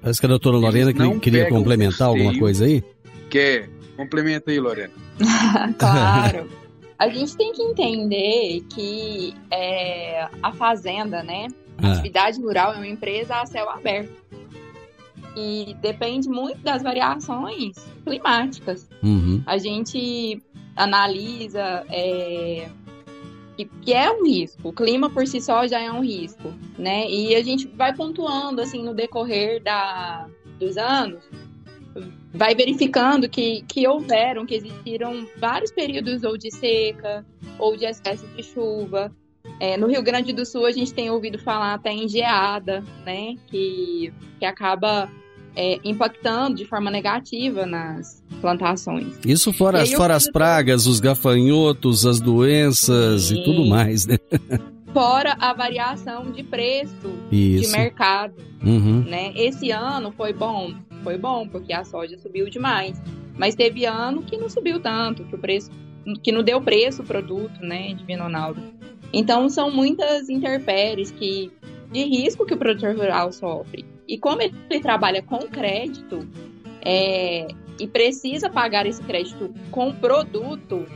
Parece 0.03 0.21
que 0.21 0.27
a 0.27 0.29
doutora 0.29 0.57
Lorena 0.57 0.93
queria 1.21 1.49
complementar 1.49 2.09
alguma 2.09 2.37
coisa 2.39 2.65
aí. 2.65 2.83
Quer. 3.31 3.71
Complementa 3.97 4.51
aí, 4.51 4.61
Lorena. 4.61 4.93
claro. 5.79 6.49
A 6.99 7.09
gente 7.09 7.37
tem 7.37 7.53
que 7.53 7.63
entender 7.63 8.65
que 8.71 9.35
é, 9.51 10.29
a 10.43 10.53
fazenda, 10.53 11.23
né? 11.23 11.49
A 11.79 11.89
ah. 11.89 11.93
atividade 11.93 12.41
rural 12.41 12.75
é 12.75 12.77
uma 12.77 12.87
empresa 12.87 13.37
a 13.37 13.47
céu 13.47 13.69
aberto. 13.69 14.25
E 15.37 15.77
depende 15.83 16.29
muito 16.29 16.61
das 16.61 16.83
variações 16.83 17.77
climáticas. 18.05 18.89
Uhum. 19.03 19.43
A 19.45 19.59
gente 19.59 20.43
analisa 20.75 21.85
é, 21.91 22.69
que, 23.57 23.67
que, 23.83 23.93
é 23.93 24.11
um 24.11 24.25
risco. 24.25 24.69
O 24.69 24.73
clima 24.73 25.11
por 25.11 25.27
si 25.27 25.41
só 25.41 25.67
já 25.67 25.79
é 25.79 25.93
um 25.93 26.01
risco, 26.03 26.55
né? 26.79 27.11
E 27.11 27.35
a 27.35 27.43
gente 27.43 27.67
vai 27.67 27.95
pontuando 27.95 28.63
assim 28.63 28.83
no 28.83 28.95
decorrer 28.95 29.63
da, 29.63 30.27
dos 30.59 30.79
anos 30.79 31.23
vai 32.37 32.55
verificando 32.55 33.29
que, 33.29 33.65
que 33.67 33.87
houveram, 33.89 34.47
que 34.47 34.55
existiram 34.55 35.27
vários 35.39 35.73
períodos 35.73 36.23
ou 36.23 36.37
de 36.37 36.51
seca 36.51 37.25
ou 37.59 37.77
de 37.77 37.87
excesso 37.87 38.27
de 38.37 38.43
chuva. 38.43 39.11
É, 39.59 39.77
no 39.77 39.87
Rio 39.87 40.03
Grande 40.03 40.33
do 40.33 40.45
Sul 40.45 40.67
a 40.67 40.73
gente 40.73 40.93
tem 40.93 41.11
ouvido 41.11 41.39
falar 41.39 41.75
até 41.75 41.91
em 41.91 42.09
geada, 42.09 42.85
né, 43.05 43.35
que, 43.47 44.13
que 44.39 44.45
acaba 44.45 45.09
é, 45.55 45.79
impactando 45.83 46.57
de 46.57 46.67
forma 46.67 46.91
negativa 46.91 47.65
nas 47.65 48.23
plantações. 48.41 49.19
Isso 49.25 49.53
fora, 49.53 49.83
as, 49.83 49.93
fora 49.93 50.15
as 50.15 50.31
pragas, 50.31 50.87
os 50.87 51.01
gafanhotos, 51.01 52.05
as 52.05 52.21
doenças 52.21 53.23
Sim. 53.23 53.41
e 53.41 53.45
tudo 53.45 53.65
mais, 53.65 54.07
né? 54.07 54.19
Fora 54.93 55.37
a 55.39 55.53
variação 55.53 56.31
de 56.33 56.43
preço 56.43 57.11
Isso. 57.31 57.65
de 57.65 57.77
mercado, 57.77 58.35
uhum. 58.63 59.05
né? 59.07 59.33
Esse 59.35 59.71
ano 59.71 60.13
foi 60.13 60.33
bom, 60.33 60.75
foi 61.07 61.17
bom, 61.17 61.47
porque 61.47 61.73
a 61.73 61.85
soja 61.85 62.19
subiu 62.19 62.51
demais. 62.51 63.01
Mas 63.39 63.55
teve 63.55 63.85
ano 63.85 64.25
que 64.25 64.37
não 64.37 64.49
subiu 64.49 64.81
tanto, 64.81 65.25
que 65.25 65.37
o 65.37 65.39
preço 65.39 65.71
que 66.21 66.33
não 66.33 66.43
deu 66.43 66.61
preço 66.61 67.03
o 67.03 67.07
produto, 67.07 67.61
né, 67.61 67.95
de 67.95 68.15
Ronaldo. 68.15 68.61
Então 69.13 69.49
são 69.49 69.71
muitas 69.71 70.29
intempéries 70.29 71.13
que 71.13 71.53
de 71.93 72.03
risco 72.03 72.45
que 72.45 72.55
o 72.55 72.57
produtor 72.57 72.97
rural 72.97 73.31
sofre. 73.31 73.85
E 74.09 74.19
como 74.19 74.43
ele 74.43 74.81
trabalha 74.81 75.23
com 75.23 75.39
crédito 75.39 76.27
é, 76.85 77.47
e 77.79 77.87
precisa 77.87 78.51
pagar 78.51 78.85
esse 78.85 79.03
crédito 79.03 79.55
com 79.71 79.93
produto, 79.93 80.87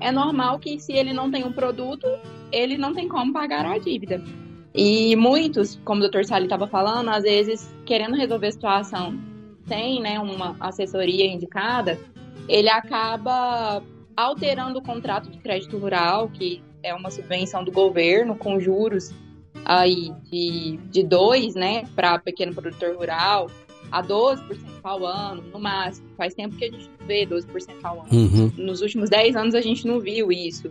é 0.00 0.10
normal 0.10 0.58
que 0.58 0.80
se 0.80 0.94
ele 0.94 1.12
não 1.12 1.30
tem 1.30 1.44
um 1.44 1.52
produto, 1.52 2.06
ele 2.50 2.78
não 2.78 2.94
tem 2.94 3.06
como 3.06 3.34
pagar 3.34 3.66
a 3.66 3.76
dívida. 3.76 4.22
E 4.74 5.14
muitos, 5.16 5.78
como 5.84 6.02
o 6.02 6.08
Dr. 6.08 6.24
Sali 6.24 6.44
estava 6.44 6.66
falando, 6.66 7.10
às 7.10 7.22
vezes 7.22 7.70
querendo 7.84 8.16
resolver 8.16 8.46
a 8.46 8.52
situação 8.52 9.37
tem 9.68 10.00
né, 10.00 10.18
uma 10.18 10.56
assessoria 10.58 11.26
indicada, 11.26 11.98
ele 12.48 12.68
acaba 12.68 13.82
alterando 14.16 14.78
o 14.78 14.82
contrato 14.82 15.30
de 15.30 15.38
crédito 15.38 15.78
rural, 15.78 16.28
que 16.28 16.62
é 16.82 16.94
uma 16.94 17.10
subvenção 17.10 17.62
do 17.62 17.70
governo 17.70 18.34
com 18.34 18.58
juros 18.58 19.12
aí 19.64 20.12
de, 20.30 20.78
de 20.90 21.02
2, 21.02 21.54
né, 21.54 21.84
para 21.94 22.18
pequeno 22.18 22.54
produtor 22.54 22.96
rural, 22.96 23.50
a 23.90 24.02
12% 24.02 24.58
ao 24.82 25.04
ano, 25.04 25.42
no 25.42 25.58
máximo. 25.58 26.08
Faz 26.16 26.34
tempo 26.34 26.56
que 26.56 26.64
a 26.64 26.70
gente 26.70 26.90
vê 27.06 27.26
12% 27.26 27.76
ao 27.82 28.00
ano. 28.02 28.08
Uhum. 28.12 28.52
Nos 28.56 28.80
últimos 28.80 29.10
10 29.10 29.36
anos 29.36 29.54
a 29.54 29.60
gente 29.60 29.86
não 29.86 30.00
viu 30.00 30.32
isso. 30.32 30.70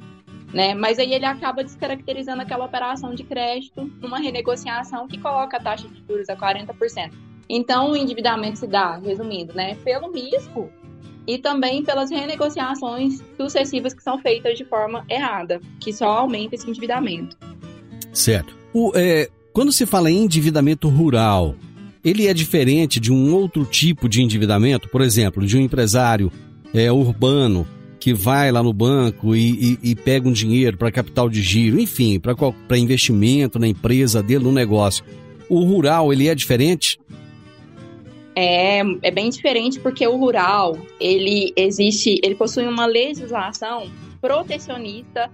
Né? 0.53 0.73
Mas 0.73 0.97
aí 0.97 1.13
ele 1.13 1.25
acaba 1.25 1.63
descaracterizando 1.63 2.41
aquela 2.41 2.65
operação 2.65 3.13
de 3.13 3.23
crédito 3.23 3.91
numa 4.01 4.17
renegociação 4.17 5.07
que 5.07 5.17
coloca 5.17 5.57
a 5.57 5.59
taxa 5.59 5.87
de 5.87 6.01
juros 6.07 6.29
a 6.29 6.37
40%. 6.37 7.11
Então, 7.49 7.91
o 7.91 7.95
endividamento 7.95 8.59
se 8.59 8.67
dá, 8.67 8.97
resumindo, 8.97 9.53
né, 9.53 9.75
pelo 9.83 10.11
risco 10.11 10.69
e 11.25 11.37
também 11.37 11.83
pelas 11.83 12.09
renegociações 12.09 13.21
sucessivas 13.35 13.93
que 13.93 14.01
são 14.01 14.17
feitas 14.17 14.57
de 14.57 14.63
forma 14.65 15.05
errada, 15.09 15.59
que 15.79 15.91
só 15.91 16.09
aumenta 16.09 16.55
esse 16.55 16.69
endividamento. 16.69 17.37
Certo. 18.13 18.55
O, 18.73 18.91
é, 18.95 19.29
quando 19.51 19.71
se 19.71 19.85
fala 19.85 20.09
em 20.09 20.23
endividamento 20.23 20.87
rural, 20.87 21.55
ele 22.03 22.27
é 22.27 22.33
diferente 22.33 22.99
de 22.99 23.11
um 23.11 23.33
outro 23.33 23.65
tipo 23.65 24.07
de 24.07 24.21
endividamento, 24.21 24.87
por 24.87 25.01
exemplo, 25.01 25.45
de 25.45 25.57
um 25.57 25.61
empresário 25.61 26.31
é, 26.73 26.91
urbano 26.91 27.67
que 27.99 28.13
vai 28.13 28.51
lá 28.51 28.63
no 28.63 28.71
banco 28.71 29.35
e, 29.35 29.77
e, 29.83 29.91
e 29.91 29.95
pega 29.95 30.29
um 30.29 30.31
dinheiro 30.31 30.77
para 30.77 30.91
capital 30.91 31.29
de 31.29 31.41
giro, 31.41 31.79
enfim, 31.79 32.19
para 32.19 32.77
investimento 32.77 33.59
na 33.59 33.67
empresa 33.67 34.23
dele, 34.23 34.45
no 34.45 34.51
negócio. 34.51 35.03
O 35.49 35.63
rural, 35.63 36.13
ele 36.13 36.27
é 36.27 36.35
diferente? 36.35 36.99
É, 38.39 38.81
é 39.01 39.09
bem 39.09 39.31
diferente 39.31 39.79
porque 39.79 40.05
o 40.05 40.15
rural, 40.15 40.77
ele 40.99 41.51
existe, 41.55 42.21
ele 42.23 42.35
possui 42.35 42.67
uma 42.67 42.85
legislação 42.85 43.89
protecionista 44.21 45.31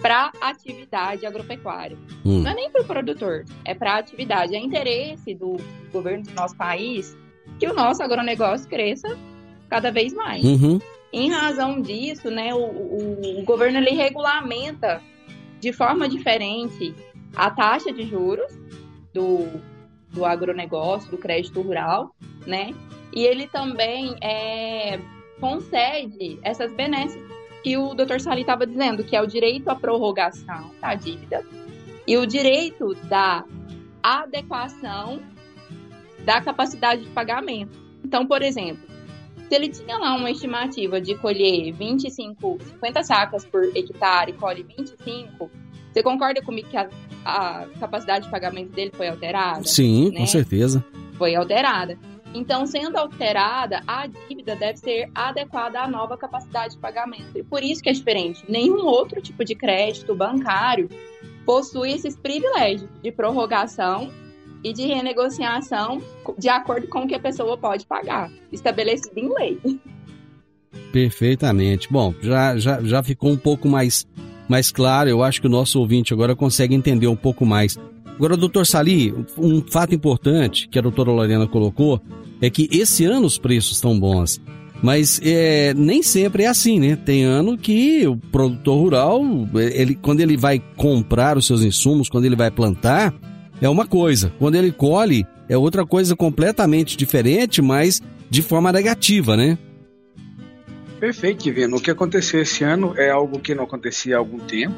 para 0.00 0.32
atividade 0.40 1.26
agropecuária. 1.26 1.94
Hum. 2.24 2.40
Não 2.40 2.50
é 2.50 2.54
nem 2.54 2.70
para 2.70 2.80
o 2.80 2.86
produtor, 2.86 3.44
é 3.66 3.74
para 3.74 3.98
atividade. 3.98 4.56
É 4.56 4.58
interesse 4.58 5.34
do 5.34 5.58
governo 5.92 6.24
do 6.24 6.32
nosso 6.32 6.56
país 6.56 7.14
que 7.58 7.66
o 7.68 7.74
nosso 7.74 8.02
agronegócio 8.02 8.66
cresça 8.66 9.14
cada 9.68 9.92
vez 9.92 10.14
mais. 10.14 10.42
Uhum. 10.42 10.78
Em 11.12 11.30
razão 11.30 11.82
disso, 11.82 12.30
né, 12.30 12.54
o, 12.54 12.62
o, 12.62 13.40
o 13.40 13.44
governo 13.44 13.76
ele 13.76 13.90
regulamenta 13.90 15.02
de 15.60 15.70
forma 15.70 16.08
diferente 16.08 16.94
a 17.36 17.50
taxa 17.50 17.92
de 17.92 18.06
juros 18.06 18.58
do 19.12 19.60
do 20.12 20.24
agronegócio, 20.24 21.10
do 21.10 21.18
crédito 21.18 21.60
rural, 21.60 22.14
né? 22.46 22.74
E 23.12 23.24
ele 23.24 23.46
também 23.46 24.14
é, 24.22 24.98
concede 25.40 26.38
essas 26.42 26.72
benesses 26.72 27.20
que 27.62 27.76
o 27.76 27.94
Dr. 27.94 28.20
Sali 28.20 28.40
estava 28.40 28.66
dizendo, 28.66 29.04
que 29.04 29.16
é 29.16 29.22
o 29.22 29.26
direito 29.26 29.68
à 29.68 29.74
prorrogação 29.74 30.70
da 30.80 30.94
dívida 30.94 31.44
e 32.06 32.16
o 32.16 32.26
direito 32.26 32.94
da 33.04 33.44
adequação 34.02 35.20
da 36.24 36.40
capacidade 36.40 37.04
de 37.04 37.10
pagamento. 37.10 37.78
Então, 38.04 38.26
por 38.26 38.42
exemplo, 38.42 38.82
se 39.48 39.54
ele 39.54 39.68
tinha 39.68 39.98
lá 39.98 40.14
uma 40.14 40.30
estimativa 40.30 41.00
de 41.00 41.14
colher 41.16 41.72
25, 41.72 42.58
50 42.60 43.02
sacas 43.02 43.44
por 43.44 43.64
hectare 43.76 44.32
e 44.32 44.34
colhe 44.34 44.62
25, 44.62 45.50
Você 45.92 46.02
concorda 46.02 46.40
comigo 46.42 46.68
que 46.68 46.76
a, 46.76 46.88
a 47.24 47.66
capacidade 47.78 48.24
de 48.24 48.30
pagamento 48.30 48.72
dele 48.72 48.92
foi 48.94 49.08
alterada? 49.08 49.64
Sim, 49.64 50.10
né? 50.10 50.20
com 50.20 50.26
certeza. 50.26 50.84
Foi 51.18 51.34
alterada. 51.34 51.98
Então, 52.34 52.64
sendo 52.64 52.96
alterada, 52.96 53.82
a 53.86 54.06
dívida 54.06 54.56
deve 54.56 54.78
ser 54.78 55.10
adequada 55.14 55.80
à 55.80 55.88
nova 55.88 56.16
capacidade 56.16 56.74
de 56.74 56.80
pagamento. 56.80 57.36
E 57.36 57.42
por 57.42 57.62
isso 57.62 57.82
que 57.82 57.90
é 57.90 57.92
diferente. 57.92 58.42
Nenhum 58.48 58.86
outro 58.86 59.20
tipo 59.20 59.44
de 59.44 59.54
crédito 59.54 60.14
bancário 60.14 60.88
possui 61.44 61.92
esses 61.92 62.16
privilégios 62.16 62.88
de 63.02 63.12
prorrogação 63.12 64.10
e 64.64 64.72
de 64.72 64.86
renegociação 64.86 66.00
de 66.38 66.48
acordo 66.48 66.86
com 66.86 67.00
o 67.00 67.08
que 67.08 67.14
a 67.14 67.20
pessoa 67.20 67.58
pode 67.58 67.84
pagar, 67.84 68.30
estabelecido 68.50 69.18
em 69.18 69.28
lei. 69.34 69.58
Perfeitamente. 70.92 71.90
Bom, 71.90 72.14
já, 72.20 72.56
já, 72.56 72.80
já 72.82 73.02
ficou 73.02 73.30
um 73.30 73.36
pouco 73.36 73.68
mais, 73.68 74.06
mais 74.52 74.70
claro. 74.70 75.08
Eu 75.08 75.22
acho 75.22 75.40
que 75.40 75.46
o 75.46 75.50
nosso 75.50 75.80
ouvinte 75.80 76.12
agora 76.12 76.36
consegue 76.36 76.74
entender 76.74 77.06
um 77.06 77.16
pouco 77.16 77.46
mais. 77.46 77.78
Agora, 78.14 78.36
doutor 78.36 78.66
Sali, 78.66 79.12
um 79.38 79.62
fato 79.62 79.94
importante 79.94 80.68
que 80.68 80.78
a 80.78 80.82
doutora 80.82 81.10
Lorena 81.10 81.48
colocou 81.48 81.98
é 82.38 82.50
que 82.50 82.68
esse 82.70 83.06
ano 83.06 83.26
os 83.26 83.38
preços 83.38 83.76
estão 83.76 83.98
bons. 83.98 84.42
Mas 84.82 85.18
é, 85.24 85.72
nem 85.74 86.02
sempre 86.02 86.42
é 86.42 86.48
assim, 86.48 86.78
né? 86.78 86.96
Tem 86.96 87.24
ano 87.24 87.56
que 87.56 88.06
o 88.06 88.16
produtor 88.16 88.78
rural, 88.78 89.22
ele, 89.54 89.94
quando 89.94 90.20
ele 90.20 90.36
vai 90.36 90.62
comprar 90.76 91.38
os 91.38 91.46
seus 91.46 91.62
insumos, 91.62 92.10
quando 92.10 92.26
ele 92.26 92.36
vai 92.36 92.50
plantar, 92.50 93.14
é 93.58 93.68
uma 93.68 93.86
coisa. 93.86 94.34
Quando 94.38 94.56
ele 94.56 94.70
colhe, 94.70 95.24
é 95.48 95.56
outra 95.56 95.86
coisa 95.86 96.14
completamente 96.14 96.94
diferente, 96.94 97.62
mas 97.62 98.02
de 98.28 98.42
forma 98.42 98.70
negativa, 98.70 99.34
né? 99.34 99.56
Perfeito, 101.02 101.42
Divino. 101.42 101.78
O 101.78 101.80
que 101.80 101.90
aconteceu 101.90 102.40
esse 102.40 102.62
ano 102.62 102.94
é 102.96 103.10
algo 103.10 103.40
que 103.40 103.56
não 103.56 103.64
acontecia 103.64 104.14
há 104.14 104.18
algum 104.20 104.38
tempo. 104.38 104.76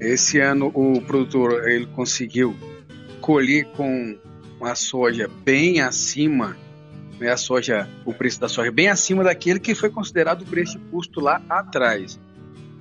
Esse 0.00 0.40
ano 0.40 0.72
o 0.74 1.02
produtor 1.02 1.68
ele 1.68 1.84
conseguiu 1.84 2.56
colher 3.20 3.66
com 3.76 4.16
a 4.62 4.74
soja 4.74 5.28
bem 5.44 5.82
acima 5.82 6.56
né, 7.20 7.30
a 7.30 7.36
soja, 7.36 7.86
o 8.06 8.14
preço 8.14 8.40
da 8.40 8.48
soja 8.48 8.72
bem 8.72 8.88
acima 8.88 9.22
daquele 9.22 9.60
que 9.60 9.74
foi 9.74 9.90
considerado 9.90 10.40
o 10.40 10.46
preço 10.46 10.80
custo 10.90 11.20
lá 11.20 11.42
atrás. 11.46 12.18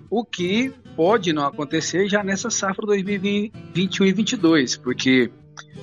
O 0.09 0.23
que 0.23 0.73
pode 0.95 1.33
não 1.33 1.45
acontecer 1.45 2.07
já 2.07 2.23
nessa 2.23 2.49
safra 2.49 2.85
2021 2.85 4.05
e 4.05 4.13
2022, 4.13 4.77
porque 4.77 5.29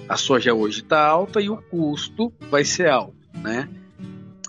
a 0.09 0.16
soja 0.16 0.54
hoje 0.54 0.80
está 0.80 1.06
alta 1.06 1.42
e 1.42 1.50
o 1.50 1.59
custo 1.59 2.33
vai 2.50 2.64
ser 2.64 2.88
alto, 2.88 3.14
né? 3.35 3.68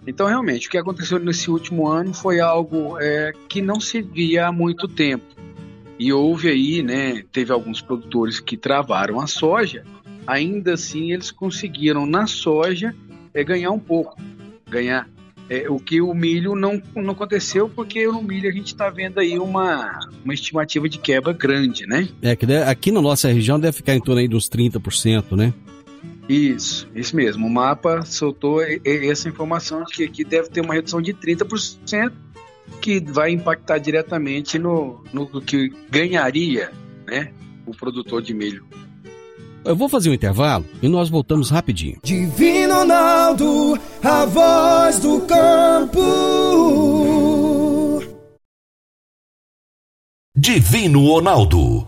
Então, 0.07 0.27
realmente, 0.27 0.67
o 0.67 0.71
que 0.71 0.77
aconteceu 0.77 1.19
nesse 1.19 1.49
último 1.49 1.87
ano 1.87 2.13
foi 2.13 2.39
algo 2.39 2.97
é, 2.99 3.33
que 3.49 3.61
não 3.61 3.79
se 3.79 4.01
via 4.01 4.47
há 4.47 4.51
muito 4.51 4.87
tempo. 4.87 5.25
E 5.97 6.11
houve 6.11 6.49
aí, 6.49 6.83
né, 6.83 7.23
teve 7.31 7.51
alguns 7.51 7.81
produtores 7.81 8.39
que 8.39 8.57
travaram 8.57 9.19
a 9.19 9.27
soja, 9.27 9.83
ainda 10.27 10.73
assim 10.73 11.11
eles 11.11 11.31
conseguiram 11.31 12.05
na 12.05 12.27
soja 12.27 12.93
é 13.33 13.43
ganhar 13.43 13.71
um 13.71 13.79
pouco, 13.79 14.17
ganhar. 14.69 15.07
É, 15.47 15.69
o 15.69 15.77
que 15.77 16.01
o 16.01 16.11
milho 16.13 16.55
não, 16.55 16.81
não 16.95 17.11
aconteceu, 17.11 17.69
porque 17.69 18.07
no 18.07 18.23
milho 18.23 18.49
a 18.49 18.51
gente 18.51 18.67
está 18.67 18.89
vendo 18.89 19.19
aí 19.19 19.37
uma, 19.37 19.99
uma 20.23 20.33
estimativa 20.33 20.89
de 20.89 20.97
quebra 20.97 21.33
grande, 21.33 21.85
né? 21.85 22.09
É, 22.19 22.35
que 22.35 22.51
aqui 22.51 22.91
na 22.91 22.99
nossa 22.99 23.31
região 23.31 23.59
deve 23.59 23.77
ficar 23.77 23.93
em 23.93 23.99
torno 23.99 24.21
aí 24.21 24.27
dos 24.27 24.49
30%, 24.49 25.35
né? 25.35 25.53
Isso, 26.27 26.87
isso 26.95 27.15
mesmo. 27.15 27.45
O 27.45 27.49
mapa 27.49 28.03
soltou 28.03 28.61
essa 28.61 29.29
informação 29.29 29.83
de 29.83 29.93
que 29.93 30.03
aqui 30.03 30.23
deve 30.23 30.49
ter 30.49 30.61
uma 30.61 30.73
redução 30.73 31.01
de 31.01 31.13
30%, 31.13 32.11
que 32.81 32.99
vai 32.99 33.31
impactar 33.31 33.77
diretamente 33.77 34.57
no, 34.57 35.03
no 35.13 35.41
que 35.41 35.71
ganharia 35.89 36.71
né, 37.05 37.31
o 37.65 37.71
produtor 37.71 38.21
de 38.21 38.33
milho. 38.33 38.65
Eu 39.63 39.75
vou 39.75 39.89
fazer 39.89 40.09
um 40.11 40.13
intervalo 40.13 40.65
e 40.81 40.87
nós 40.87 41.09
voltamos 41.09 41.49
rapidinho. 41.49 41.99
Divino 42.03 42.75
Ronaldo, 42.75 43.79
a 44.03 44.25
voz 44.25 44.99
do 44.99 45.21
campo. 45.21 46.01
Divino 50.37 51.07
Ronaldo, 51.07 51.87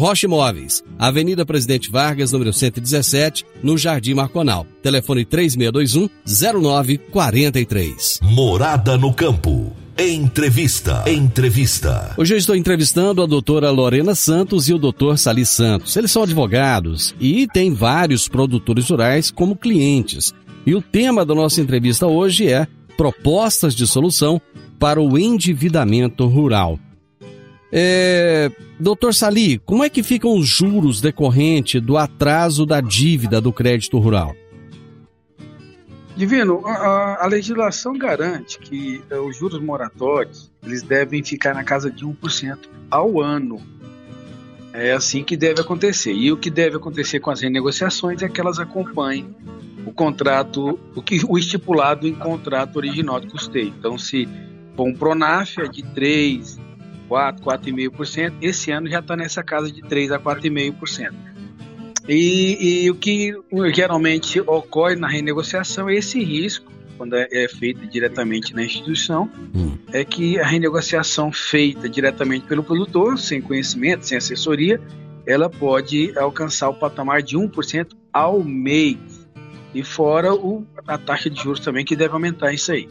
Rocha 0.00 0.24
Imóveis, 0.24 0.82
Avenida 0.98 1.44
Presidente 1.44 1.90
Vargas, 1.90 2.32
número 2.32 2.54
117, 2.54 3.44
no 3.62 3.76
Jardim 3.76 4.14
Marconal. 4.14 4.66
Telefone 4.82 5.26
3621 5.26 6.08
0943. 6.24 8.20
Morada 8.22 8.96
no 8.96 9.12
campo. 9.12 9.76
Entrevista. 9.98 11.04
Entrevista. 11.06 12.14
Hoje 12.16 12.32
eu 12.32 12.38
estou 12.38 12.56
entrevistando 12.56 13.22
a 13.22 13.26
doutora 13.26 13.70
Lorena 13.70 14.14
Santos 14.14 14.70
e 14.70 14.72
o 14.72 14.78
doutor 14.78 15.18
Sali 15.18 15.44
Santos. 15.44 15.94
Eles 15.94 16.10
são 16.10 16.22
advogados 16.22 17.14
e 17.20 17.46
têm 17.46 17.74
vários 17.74 18.26
produtores 18.26 18.88
rurais 18.88 19.30
como 19.30 19.54
clientes. 19.54 20.32
E 20.64 20.74
o 20.74 20.80
tema 20.80 21.26
da 21.26 21.34
nossa 21.34 21.60
entrevista 21.60 22.06
hoje 22.06 22.50
é 22.50 22.66
propostas 22.96 23.74
de 23.74 23.86
solução 23.86 24.40
para 24.78 24.98
o 24.98 25.18
endividamento 25.18 26.26
rural. 26.26 26.78
É, 27.72 28.50
doutor 28.78 29.14
Sali, 29.14 29.58
como 29.58 29.84
é 29.84 29.88
que 29.88 30.02
ficam 30.02 30.36
os 30.36 30.48
juros 30.48 31.00
decorrentes 31.00 31.80
do 31.80 31.96
atraso 31.96 32.66
da 32.66 32.80
dívida 32.80 33.40
do 33.40 33.52
crédito 33.52 33.98
rural? 33.98 34.34
Divino, 36.16 36.66
a, 36.66 37.24
a, 37.24 37.26
legislação 37.26 37.96
garante 37.96 38.58
que 38.58 39.00
uh, 39.10 39.26
os 39.26 39.38
juros 39.38 39.62
moratórios 39.62 40.52
eles 40.62 40.82
devem 40.82 41.22
ficar 41.22 41.54
na 41.54 41.64
casa 41.64 41.90
de 41.90 42.04
1% 42.04 42.58
ao 42.90 43.22
ano. 43.22 43.58
É 44.72 44.92
assim 44.92 45.24
que 45.24 45.36
deve 45.36 45.60
acontecer. 45.60 46.12
E 46.12 46.30
o 46.30 46.36
que 46.36 46.50
deve 46.50 46.76
acontecer 46.76 47.20
com 47.20 47.30
as 47.30 47.40
renegociações 47.40 48.20
é 48.22 48.28
que 48.28 48.40
elas 48.40 48.58
acompanhem 48.58 49.34
o 49.86 49.92
contrato, 49.92 50.78
o, 50.94 51.02
que, 51.02 51.20
o 51.26 51.38
estipulado 51.38 52.06
em 52.06 52.14
contrato 52.14 52.76
original 52.76 53.18
de 53.18 53.28
custeio. 53.28 53.72
Então, 53.78 53.96
se 53.96 54.28
for 54.76 54.86
um 54.86 54.94
Pronaf 54.94 55.58
é 55.58 55.68
de 55.68 55.82
3, 55.82 56.58
4, 57.10 57.44
4,5%, 57.44 58.34
esse 58.40 58.70
ano 58.70 58.88
já 58.88 59.00
está 59.00 59.16
nessa 59.16 59.42
casa 59.42 59.68
de 59.68 59.82
3 59.82 60.12
a 60.12 60.20
4,5%. 60.20 61.12
E, 62.08 62.84
e, 62.84 62.90
o 62.90 62.94
que 62.94 63.34
geralmente 63.74 64.40
ocorre 64.40 64.94
na 64.94 65.08
renegociação 65.08 65.88
é 65.88 65.96
esse 65.96 66.22
risco, 66.22 66.70
quando 66.96 67.16
é, 67.16 67.26
é 67.32 67.48
feita 67.48 67.84
diretamente 67.84 68.54
na 68.54 68.62
instituição, 68.62 69.28
hum. 69.52 69.76
é 69.92 70.04
que 70.04 70.38
a 70.38 70.46
renegociação 70.46 71.32
feita 71.32 71.88
diretamente 71.88 72.46
pelo 72.46 72.62
produtor, 72.62 73.18
sem 73.18 73.42
conhecimento, 73.42 74.06
sem 74.06 74.16
assessoria, 74.16 74.80
ela 75.26 75.50
pode 75.50 76.16
alcançar 76.16 76.68
o 76.68 76.74
patamar 76.74 77.22
de 77.22 77.36
1% 77.36 77.88
ao 78.12 78.44
mês. 78.44 78.98
E 79.74 79.82
fora 79.82 80.32
o, 80.32 80.64
a 80.86 80.96
taxa 80.96 81.28
de 81.28 81.42
juros 81.42 81.58
também, 81.58 81.84
que 81.84 81.96
deve 81.96 82.14
aumentar 82.14 82.52
isso 82.52 82.70
aí. 82.70 82.88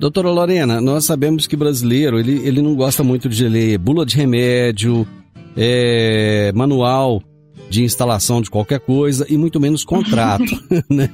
Doutora 0.00 0.30
Lorena, 0.30 0.80
nós 0.80 1.04
sabemos 1.04 1.46
que 1.46 1.54
brasileiro 1.54 2.18
ele, 2.18 2.40
ele 2.48 2.62
não 2.62 2.74
gosta 2.74 3.04
muito 3.04 3.28
de 3.28 3.46
ler 3.46 3.76
bula 3.76 4.06
de 4.06 4.16
remédio, 4.16 5.06
é, 5.54 6.50
manual 6.54 7.22
de 7.68 7.84
instalação 7.84 8.40
de 8.40 8.48
qualquer 8.48 8.80
coisa 8.80 9.26
e 9.28 9.36
muito 9.36 9.60
menos 9.60 9.84
contrato. 9.84 10.42
né? 10.88 11.10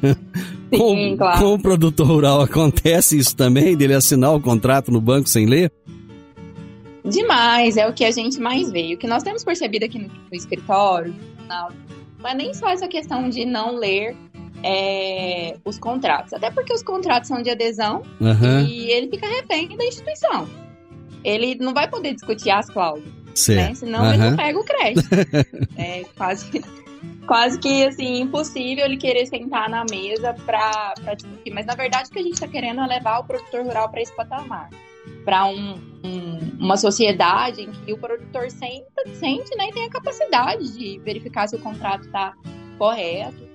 Sim, 0.73 0.79
com, 0.79 1.17
claro. 1.17 1.41
com 1.41 1.55
o 1.55 1.59
produtor 1.59 2.07
rural 2.07 2.41
acontece 2.41 3.19
isso 3.19 3.35
também, 3.35 3.77
dele 3.77 3.93
assinar 3.93 4.33
o 4.37 4.41
contrato 4.41 4.93
no 4.93 5.01
banco 5.01 5.29
sem 5.29 5.47
ler? 5.47 5.73
Demais, 7.05 7.77
é 7.77 7.89
o 7.89 7.93
que 7.93 8.05
a 8.05 8.13
gente 8.13 8.39
mais 8.39 8.71
vê. 8.71 8.95
O 8.95 8.99
que 8.99 9.09
nós 9.09 9.25
temos 9.25 9.43
percebido 9.43 9.85
aqui 9.85 9.99
no, 9.99 10.07
no 10.07 10.37
escritório, 10.37 11.13
não, 11.49 11.71
é 12.25 12.35
nem 12.37 12.55
só 12.55 12.69
essa 12.69 12.87
questão 12.87 13.29
de 13.29 13.45
não 13.45 13.75
ler 13.75 14.17
é, 14.63 15.57
os 15.65 15.79
contratos. 15.79 16.33
Até 16.33 16.51
porque 16.51 16.73
os 16.73 16.83
contratos 16.83 17.29
são 17.29 17.43
de 17.43 17.51
adesão 17.51 18.03
uhum. 18.21 18.61
e 18.67 18.91
ele 18.91 19.09
fica 19.09 19.27
refém 19.27 19.77
da 19.77 19.85
instituição. 19.85 20.49
Ele 21.25 21.57
não 21.57 21.75
vai 21.75 21.89
poder 21.89 22.15
discutir 22.15 22.51
as 22.51 22.71
cláusulas. 22.71 23.13
Né? 23.49 23.75
Senão 23.75 24.01
uhum. 24.01 24.15
ele 24.15 24.31
não 24.31 24.37
pega 24.37 24.59
o 24.59 24.65
crédito. 24.65 25.09
é 25.77 26.05
quase, 26.17 26.65
quase 27.27 27.59
que 27.59 27.85
assim, 27.85 28.21
impossível 28.23 28.85
ele 28.85 28.97
querer 28.97 29.27
sentar 29.27 29.69
na 29.69 29.85
mesa 29.91 30.35
para 30.47 30.95
discutir. 31.15 31.53
Mas 31.53 31.67
na 31.67 31.75
verdade 31.75 32.09
o 32.09 32.13
que 32.13 32.19
a 32.19 32.23
gente 32.23 32.35
está 32.35 32.49
querendo 32.49 32.81
é 32.81 32.87
levar 32.87 33.19
o 33.19 33.25
produtor 33.25 33.65
rural 33.65 33.91
para 33.91 34.01
esse 34.01 34.15
patamar. 34.15 34.71
Para 35.25 35.45
um, 35.47 35.75
um, 36.03 36.39
uma 36.59 36.77
sociedade 36.77 37.63
em 37.63 37.71
que 37.71 37.93
o 37.93 37.99
produtor 37.99 38.51
senta, 38.51 39.03
sente 39.15 39.55
né, 39.57 39.69
e 39.69 39.73
tem 39.73 39.85
a 39.85 39.91
capacidade 39.91 40.73
de 40.77 40.99
verificar 41.01 41.47
se 41.49 41.57
o 41.57 41.59
contrato 41.59 42.07
está 42.07 42.33
correto. 42.79 43.46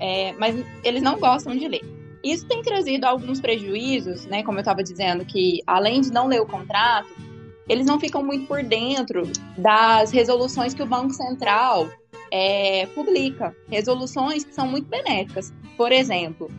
É, 0.00 0.32
mas 0.34 0.56
eles 0.84 1.02
não 1.02 1.18
gostam 1.18 1.56
de 1.56 1.66
ler. 1.68 1.82
Isso 2.22 2.46
tem 2.46 2.62
trazido 2.62 3.04
alguns 3.04 3.40
prejuízos, 3.40 4.26
né? 4.26 4.42
Como 4.42 4.58
eu 4.58 4.62
estava 4.62 4.82
dizendo, 4.82 5.24
que 5.24 5.62
além 5.66 6.00
de 6.00 6.12
não 6.12 6.26
ler 6.26 6.40
o 6.40 6.46
contrato, 6.46 7.08
eles 7.68 7.86
não 7.86 7.98
ficam 8.00 8.22
muito 8.22 8.46
por 8.46 8.62
dentro 8.62 9.22
das 9.56 10.10
resoluções 10.10 10.74
que 10.74 10.82
o 10.82 10.86
Banco 10.86 11.12
Central 11.12 11.88
é, 12.30 12.86
publica. 12.86 13.54
Resoluções 13.68 14.44
que 14.44 14.54
são 14.54 14.66
muito 14.66 14.88
benéficas. 14.88 15.52
Por 15.76 15.92
exemplo, 15.92 16.50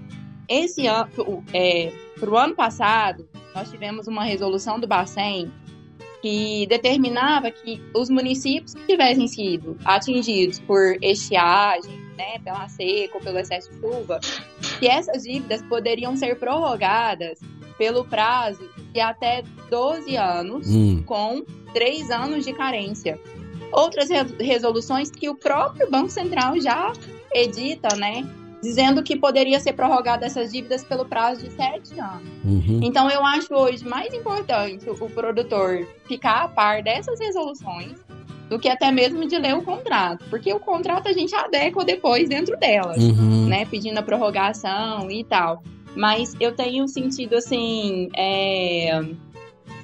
esse 0.47 0.88
ano, 0.88 1.43
é, 1.54 1.91
para 2.19 2.30
o 2.30 2.38
ano 2.38 2.56
passado, 2.56 3.28
nós 3.54 3.69
tivemos 3.69 4.08
uma 4.08 4.23
resolução 4.23 4.80
do 4.80 4.88
Bacen 4.88 5.52
que 6.21 6.65
determinava 6.67 7.52
que 7.52 7.82
os 7.93 8.10
municípios 8.10 8.73
que 8.73 8.86
tivessem 8.86 9.28
sido 9.28 9.78
atingidos 9.86 10.60
por 10.60 10.97
estiagem, 11.02 12.07
né, 12.17 12.39
pela 12.43 12.67
seca 12.67 13.17
ou 13.17 13.21
pelo 13.21 13.38
excesso 13.38 13.71
de 13.71 13.80
chuva, 13.80 14.19
que 14.80 14.88
essas 14.88 15.23
dívidas 15.23 15.62
poderiam 15.63 16.15
ser 16.17 16.38
prorrogadas 16.38 17.39
pelo 17.77 18.03
prazo 18.03 18.67
de 18.91 18.99
até 18.99 19.43
12 19.69 20.15
anos, 20.15 20.67
hum. 20.67 21.03
com 21.03 21.45
3 21.73 22.10
anos 22.10 22.43
de 22.43 22.53
carência. 22.53 23.19
Outras 23.71 24.10
resoluções 24.39 25.12
que 25.12 25.30
o 25.30 25.36
próprio 25.36 25.89
Banco 25.89 26.10
Central 26.10 26.60
já 26.60 26.91
edita, 27.32 27.95
né? 27.95 28.25
dizendo 28.62 29.03
que 29.03 29.15
poderia 29.15 29.60
ser 29.60 29.73
prorrogada 29.73 30.25
essas 30.25 30.51
dívidas 30.51 30.84
pelo 30.84 31.06
prazo 31.06 31.43
de 31.43 31.51
sete 31.51 31.99
anos. 31.99 32.27
Uhum. 32.43 32.80
Então, 32.84 33.10
eu 33.10 33.23
acho 33.25 33.53
hoje 33.53 33.88
mais 33.88 34.13
importante 34.13 34.89
o 34.89 35.10
produtor 35.10 35.88
ficar 36.08 36.43
a 36.43 36.47
par 36.47 36.82
dessas 36.82 37.19
resoluções 37.19 38.07
do 38.49 38.60
que 38.60 38.69
até 38.69 38.91
mesmo 38.91 39.27
de 39.27 39.38
ler 39.38 39.55
o 39.55 39.62
contrato, 39.62 40.25
porque 40.29 40.51
o 40.53 40.60
contrato 40.60 41.07
a 41.07 41.13
gente 41.13 41.36
adequa 41.36 41.83
depois 41.83 42.29
dentro 42.29 42.57
delas, 42.57 42.97
uhum. 42.97 43.47
né, 43.47 43.65
pedindo 43.65 43.97
a 43.97 44.03
prorrogação 44.03 45.12
e 45.12 45.23
tal. 45.23 45.63
Mas 45.95 46.36
eu 46.39 46.53
tenho 46.53 46.88
sentido 46.88 47.36
assim 47.36 48.10
é, 48.15 49.01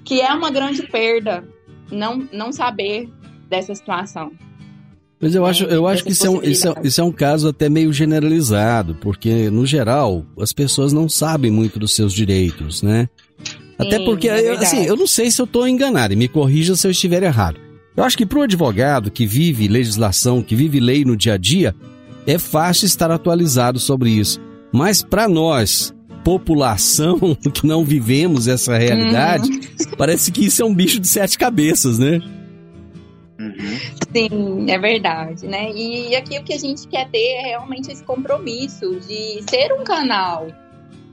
que 0.04 0.22
é 0.22 0.34
uma 0.34 0.52
grande 0.52 0.84
perda 0.84 1.44
não 1.92 2.28
não 2.32 2.52
saber 2.52 3.10
dessa 3.50 3.74
situação. 3.76 4.32
Mas 5.20 5.34
eu 5.34 5.46
acho, 5.46 5.64
eu 5.64 5.88
acho 5.88 6.04
que 6.04 6.12
isso 6.12 6.28
é, 6.28 6.30
um, 6.30 6.44
isso, 6.44 6.68
é, 6.68 6.74
isso 6.84 7.00
é 7.00 7.04
um 7.04 7.12
caso 7.12 7.48
até 7.48 7.70
meio 7.70 7.94
generalizado, 7.94 8.96
porque, 8.96 9.50
no 9.50 9.66
geral, 9.66 10.26
as 10.38 10.52
pessoas 10.52 10.92
não 10.92 11.08
sabem 11.08 11.50
muito 11.50 11.80
dos 11.80 11.96
seus 11.96 12.12
direitos, 12.12 12.84
né? 12.84 13.08
Até 13.78 14.00
Sim, 14.00 14.06
porque, 14.06 14.28
é 14.28 14.50
eu, 14.50 14.54
assim, 14.56 14.84
eu 14.84 14.98
não 14.98 15.08
sei 15.08 15.32
se 15.32 15.42
eu 15.42 15.46
estou 15.46 15.66
enganado, 15.66 16.12
e 16.12 16.18
me 16.18 16.28
corrija 16.28 16.76
se 16.76 16.86
eu 16.86 16.92
estiver 16.92 17.24
errado. 17.24 17.58
Eu 17.96 18.04
acho 18.04 18.18
que 18.18 18.26
para 18.26 18.40
o 18.40 18.44
advogado 18.44 19.12
que 19.12 19.26
vive 19.26 19.68
legislação, 19.68 20.42
que 20.42 20.56
vive 20.56 20.80
lei 20.80 21.06
no 21.06 21.16
dia 21.16 21.34
a 21.34 21.38
dia, 21.38 21.76
é 22.26 22.40
fácil 22.40 22.86
estar 22.86 23.12
atualizado 23.12 23.80
sobre 23.80 24.10
isso. 24.10 24.42
Mas 24.72 25.04
para 25.04 25.28
nós, 25.28 25.94
população 26.24 27.20
que 27.54 27.68
não 27.68 27.84
vivemos 27.84 28.48
essa 28.48 28.78
realidade, 28.78 29.50
uhum. 29.50 29.60
parece 29.98 30.32
que 30.32 30.46
isso 30.46 30.62
é 30.62 30.66
um 30.66 30.74
bicho 30.74 31.00
de 31.00 31.08
sete 31.08 31.38
cabeças, 31.38 32.00
né? 32.00 32.20
Uhum. 33.40 33.80
Sim, 34.16 34.72
é 34.72 34.80
verdade, 34.80 35.46
né? 35.48 35.72
E 35.72 36.16
aqui 36.16 36.40
o 36.40 36.44
que 36.44 36.54
a 36.54 36.60
gente 36.60 36.88
quer 36.88 37.10
ter 37.10 37.36
é 37.36 37.42
realmente 37.48 37.92
esse 37.92 38.04
compromisso 38.04 39.00
de 39.02 39.44
ser 39.50 39.74
um 39.74 39.84
canal 39.84 40.48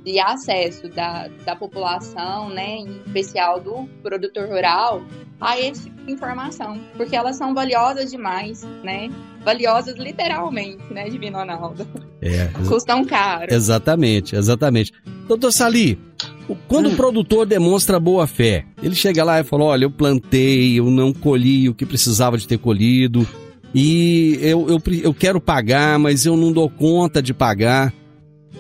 de 0.05 0.19
acesso 0.19 0.89
da, 0.89 1.29
da 1.45 1.55
população, 1.55 2.49
né, 2.51 2.77
em 2.77 3.01
especial 3.07 3.61
do 3.61 3.89
produtor 4.03 4.49
rural, 4.49 5.03
a 5.41 5.59
esse 5.59 5.85
tipo 5.85 6.05
de 6.05 6.13
informação, 6.13 6.79
porque 6.97 7.17
elas 7.17 7.37
são 7.37 7.55
valiosas 7.55 8.11
demais, 8.11 8.67
né? 8.85 9.11
Valiosas 9.43 9.97
literalmente, 9.97 10.83
né, 10.93 11.09
Divino 11.09 11.39
Ronaldo? 11.39 11.87
É. 12.21 12.47
Custam 12.69 13.05
caro. 13.05 13.53
Exatamente, 13.53 14.37
exatamente. 14.37 14.93
Doutor 15.27 15.51
Sali, 15.51 15.99
quando 16.69 16.91
hum. 16.91 16.93
o 16.93 16.97
produtor 16.97 17.47
demonstra 17.47 17.99
boa 17.99 18.27
fé, 18.27 18.67
ele 18.83 18.95
chega 18.95 19.25
lá 19.25 19.41
e 19.41 19.45
fala: 19.45 19.65
Olha, 19.65 19.85
eu 19.85 19.91
plantei, 19.91 20.79
eu 20.79 20.91
não 20.91 21.13
colhi 21.13 21.69
o 21.69 21.75
que 21.75 21.87
precisava 21.87 22.37
de 22.37 22.47
ter 22.47 22.59
colhido, 22.59 23.27
e 23.75 24.39
eu, 24.43 24.69
eu, 24.69 24.83
eu 25.03 25.15
quero 25.15 25.41
pagar, 25.41 25.99
mas 25.99 26.27
eu 26.27 26.37
não 26.37 26.53
dou 26.53 26.69
conta 26.69 27.23
de 27.23 27.33
pagar. 27.33 27.95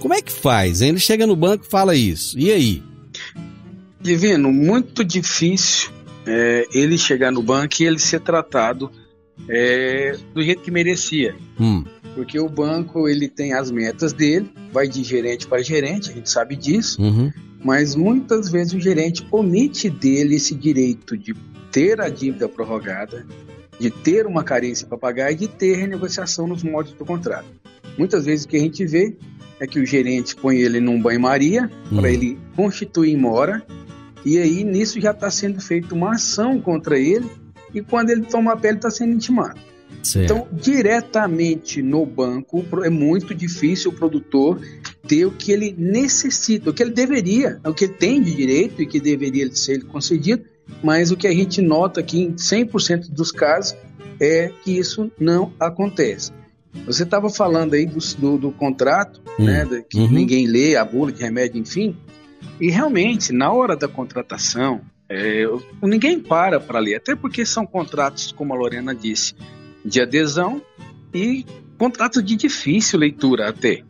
Como 0.01 0.15
é 0.15 0.21
que 0.23 0.33
faz? 0.33 0.81
Ele 0.81 0.99
chega 0.99 1.27
no 1.27 1.37
banco 1.37 1.65
e 1.65 1.71
fala 1.71 1.95
isso. 1.95 2.39
E 2.39 2.51
aí? 2.51 2.83
Divino, 4.01 4.51
muito 4.51 5.05
difícil 5.05 5.91
é, 6.27 6.67
ele 6.73 6.97
chegar 6.97 7.31
no 7.31 7.43
banco 7.43 7.75
e 7.81 7.87
ele 7.87 7.99
ser 7.99 8.21
tratado 8.21 8.91
é, 9.49 10.17
do 10.35 10.43
jeito 10.43 10.63
que 10.63 10.71
merecia. 10.71 11.37
Hum. 11.59 11.85
Porque 12.15 12.39
o 12.41 12.49
banco 12.49 13.09
ele 13.09 13.29
tem 13.29 13.53
as 13.53 13.71
metas 13.71 14.13
dele, 14.13 14.51
vai 14.73 14.89
de 14.89 15.03
gerente 15.05 15.47
para 15.47 15.63
gerente, 15.63 16.11
a 16.11 16.15
gente 16.15 16.29
sabe 16.29 16.57
disso. 16.57 17.01
Uhum 17.01 17.31
mas 17.63 17.95
muitas 17.95 18.51
vezes 18.51 18.73
o 18.73 18.81
gerente 18.81 19.27
omite 19.31 19.91
dele 19.91 20.37
esse 20.37 20.55
direito 20.55 21.17
de 21.17 21.35
ter 21.71 22.01
a 22.01 22.09
dívida 22.09 22.49
prorrogada, 22.49 23.27
de 23.79 23.91
ter 23.91 24.27
uma 24.27 24.43
carência 24.43 24.87
para 24.87 24.99
pagar 24.99 25.31
e 25.31 25.37
de 25.37 25.49
ter 25.49 25.77
renegociação 25.77 26.47
nos 26.47 26.63
moldes 26.63 26.95
do 26.95 27.05
contrato. 27.05 27.47
Muitas 27.99 28.25
vezes 28.25 28.45
o 28.45 28.49
que 28.49 28.57
a 28.57 28.61
gente 28.61 28.85
vê 28.87 29.15
é 29.61 29.66
que 29.66 29.79
o 29.79 29.87
gerente 29.87 30.35
põe 30.35 30.59
ele 30.59 30.81
num 30.81 31.01
banho-maria 31.01 31.70
uhum. 31.90 31.99
para 31.99 32.11
ele 32.11 32.38
constituir 32.57 33.16
mora 33.16 33.62
e 34.25 34.38
aí 34.38 34.64
nisso 34.64 35.01
já 35.01 35.12
está 35.12 35.31
sendo 35.31 35.61
feita 35.61 35.94
uma 35.94 36.12
ação 36.12 36.61
contra 36.61 36.99
ele 36.99 37.31
e 37.73 37.81
quando 37.81 38.11
ele 38.11 38.23
toma 38.23 38.53
a 38.53 38.57
pele 38.57 38.77
está 38.77 38.90
sendo 38.90 39.12
intimado. 39.12 39.61
Certo. 40.03 40.25
Então, 40.25 40.49
diretamente 40.51 41.83
no 41.83 42.07
banco, 42.07 42.64
é 42.83 42.90
muito 42.90 43.35
difícil 43.35 43.90
o 43.90 43.94
produtor 43.94 44.61
ter 45.07 45.27
o 45.27 45.31
que 45.31 45.53
ele 45.53 45.75
necessita, 45.77 46.70
o 46.70 46.75
que 46.75 46.83
ele 46.83 46.92
deveria, 46.92 47.61
o 47.64 47.75
que 47.75 47.85
ele 47.85 47.94
tem 47.94 48.23
de 48.23 48.35
direito 48.35 48.81
e 48.81 48.87
que 48.87 48.99
deveria 48.99 49.53
ser 49.55 49.85
concedido, 49.85 50.44
mas 50.83 51.11
o 51.11 51.16
que 51.16 51.27
a 51.27 51.33
gente 51.33 51.61
nota 51.61 52.01
aqui 52.01 52.23
em 52.23 52.33
100% 52.33 53.11
dos 53.11 53.31
casos 53.31 53.77
é 54.18 54.51
que 54.62 54.79
isso 54.79 55.11
não 55.18 55.53
acontece. 55.59 56.33
Você 56.87 57.03
estava 57.03 57.29
falando 57.29 57.75
aí 57.75 57.87
do, 57.87 57.99
do, 58.19 58.39
do 58.39 58.53
contrato, 58.53 59.21
hum. 59.39 59.45
né, 59.45 59.67
que 59.89 59.99
uhum. 59.99 60.11
ninguém 60.11 60.47
lê, 60.47 60.77
a 60.77 60.85
bula 60.85 61.11
de 61.11 61.23
remédio, 61.23 61.61
enfim, 61.61 61.97
e 62.61 62.71
realmente, 62.71 63.33
na 63.33 63.53
hora 63.53 63.77
da 63.77 63.89
contratação, 63.89 64.81
é, 65.09 65.45
ninguém 65.83 66.21
para 66.21 66.61
para 66.61 66.79
ler, 66.79 66.97
até 66.97 67.17
porque 67.17 67.45
são 67.45 67.67
contratos, 67.67 68.33
como 68.33 68.55
a 68.55 68.57
Lorena 68.57 68.95
disse, 68.95 69.35
de 69.85 70.01
adesão 70.01 70.63
e 71.13 71.45
contratos 71.77 72.23
de 72.25 72.37
difícil 72.37 72.99
leitura 72.99 73.49
até. 73.49 73.83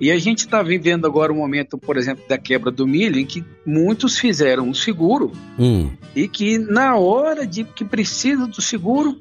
E 0.00 0.10
a 0.10 0.18
gente 0.18 0.40
está 0.40 0.62
vivendo 0.62 1.06
agora 1.06 1.32
um 1.32 1.36
momento, 1.36 1.78
por 1.78 1.96
exemplo, 1.96 2.22
da 2.28 2.36
quebra 2.36 2.70
do 2.70 2.86
milho, 2.86 3.18
em 3.18 3.24
que 3.24 3.44
muitos 3.64 4.18
fizeram 4.18 4.68
um 4.68 4.74
seguro 4.74 5.32
hum. 5.58 5.90
e 6.14 6.28
que 6.28 6.58
na 6.58 6.96
hora 6.96 7.46
de 7.46 7.64
que 7.64 7.84
precisa 7.84 8.46
do 8.46 8.60
seguro 8.60 9.18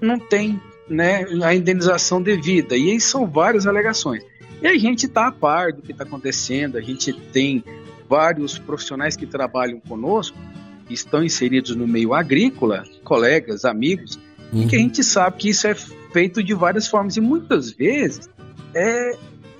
não 0.00 0.18
tem 0.18 0.60
né, 0.88 1.26
a 1.42 1.54
indenização 1.54 2.22
devida. 2.22 2.76
E 2.76 2.90
aí 2.90 3.00
são 3.00 3.26
várias 3.26 3.66
alegações. 3.66 4.24
E 4.62 4.66
a 4.66 4.76
gente 4.78 5.06
está 5.06 5.28
a 5.28 5.32
par 5.32 5.72
do 5.72 5.82
que 5.82 5.92
está 5.92 6.04
acontecendo, 6.04 6.78
a 6.78 6.80
gente 6.80 7.12
tem 7.12 7.62
vários 8.08 8.58
profissionais 8.58 9.16
que 9.16 9.26
trabalham 9.26 9.80
conosco, 9.80 10.36
que 10.86 10.94
estão 10.94 11.22
inseridos 11.22 11.74
no 11.74 11.86
meio 11.86 12.14
agrícola, 12.14 12.84
colegas, 13.04 13.64
amigos, 13.64 14.18
uhum. 14.52 14.62
e 14.62 14.66
que 14.66 14.76
a 14.76 14.78
gente 14.78 15.02
sabe 15.02 15.36
que 15.36 15.48
isso 15.50 15.66
é 15.66 15.74
feito 15.74 16.42
de 16.42 16.54
várias 16.54 16.86
formas. 16.86 17.16
E 17.16 17.20
muitas 17.20 17.70
vezes 17.70 18.30
é, 18.74 19.16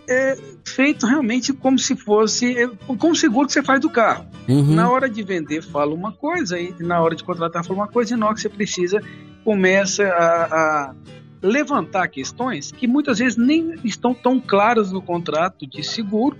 é 0.09 0.39
feito 0.65 1.07
realmente 1.07 1.53
como 1.53 1.79
se 1.79 1.97
fosse 1.97 2.57
é, 2.57 2.69
como 2.87 3.13
o 3.13 3.17
seguro 3.17 3.47
que 3.47 3.53
você 3.53 3.63
faz 3.63 3.81
do 3.81 3.91
carro. 3.91 4.27
Uhum. 4.49 4.75
Na 4.75 4.91
hora 4.91 5.09
de 5.09 5.23
vender 5.23 5.63
fala 5.63 5.93
uma 5.93 6.13
coisa 6.13 6.59
e 6.59 6.75
na 6.81 7.01
hora 7.03 7.15
de 7.15 7.25
contratar 7.25 7.65
fala 7.65 7.81
uma 7.81 7.89
coisa 7.89 8.15
e 8.15 8.17
na 8.17 8.27
hora 8.27 8.35
que 8.35 8.41
você 8.41 8.49
precisa 8.49 9.03
começa 9.47 10.03
a, 10.03 10.45
a 10.89 10.95
levantar 11.41 12.09
questões 12.09 12.73
que 12.73 12.89
muitas 12.89 13.21
vezes 13.21 13.39
nem 13.39 13.77
estão 13.85 14.13
tão 14.13 14.41
claras 14.41 14.91
no 14.91 15.01
contrato 15.01 15.65
de 15.65 15.85
seguro 15.85 16.37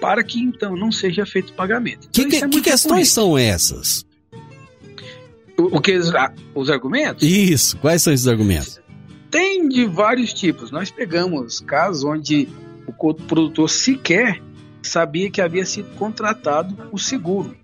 para 0.00 0.24
que 0.24 0.40
então 0.40 0.74
não 0.74 0.90
seja 0.90 1.24
feito 1.24 1.52
pagamento. 1.52 2.08
Que, 2.10 2.22
então, 2.22 2.30
que, 2.30 2.44
é 2.44 2.48
que 2.48 2.60
questões 2.60 3.12
são 3.12 3.38
essas? 3.38 4.04
O, 5.56 5.76
o 5.76 5.80
que 5.80 5.96
os 6.52 6.68
argumentos? 6.68 7.22
Isso. 7.22 7.78
Quais 7.78 8.02
são 8.02 8.12
esses 8.12 8.26
argumentos? 8.26 8.80
Tem 9.30 9.68
de 9.68 9.84
vários 9.84 10.32
tipos. 10.34 10.72
Nós 10.72 10.90
pegamos 10.90 11.60
casos 11.60 12.02
onde 12.02 12.48
o 12.88 13.14
produtor 13.14 13.70
sequer 13.70 14.42
sabia 14.82 15.30
que 15.30 15.40
havia 15.40 15.64
sido 15.64 15.94
contratado 15.94 16.76
o 16.90 16.98
seguro. 16.98 17.56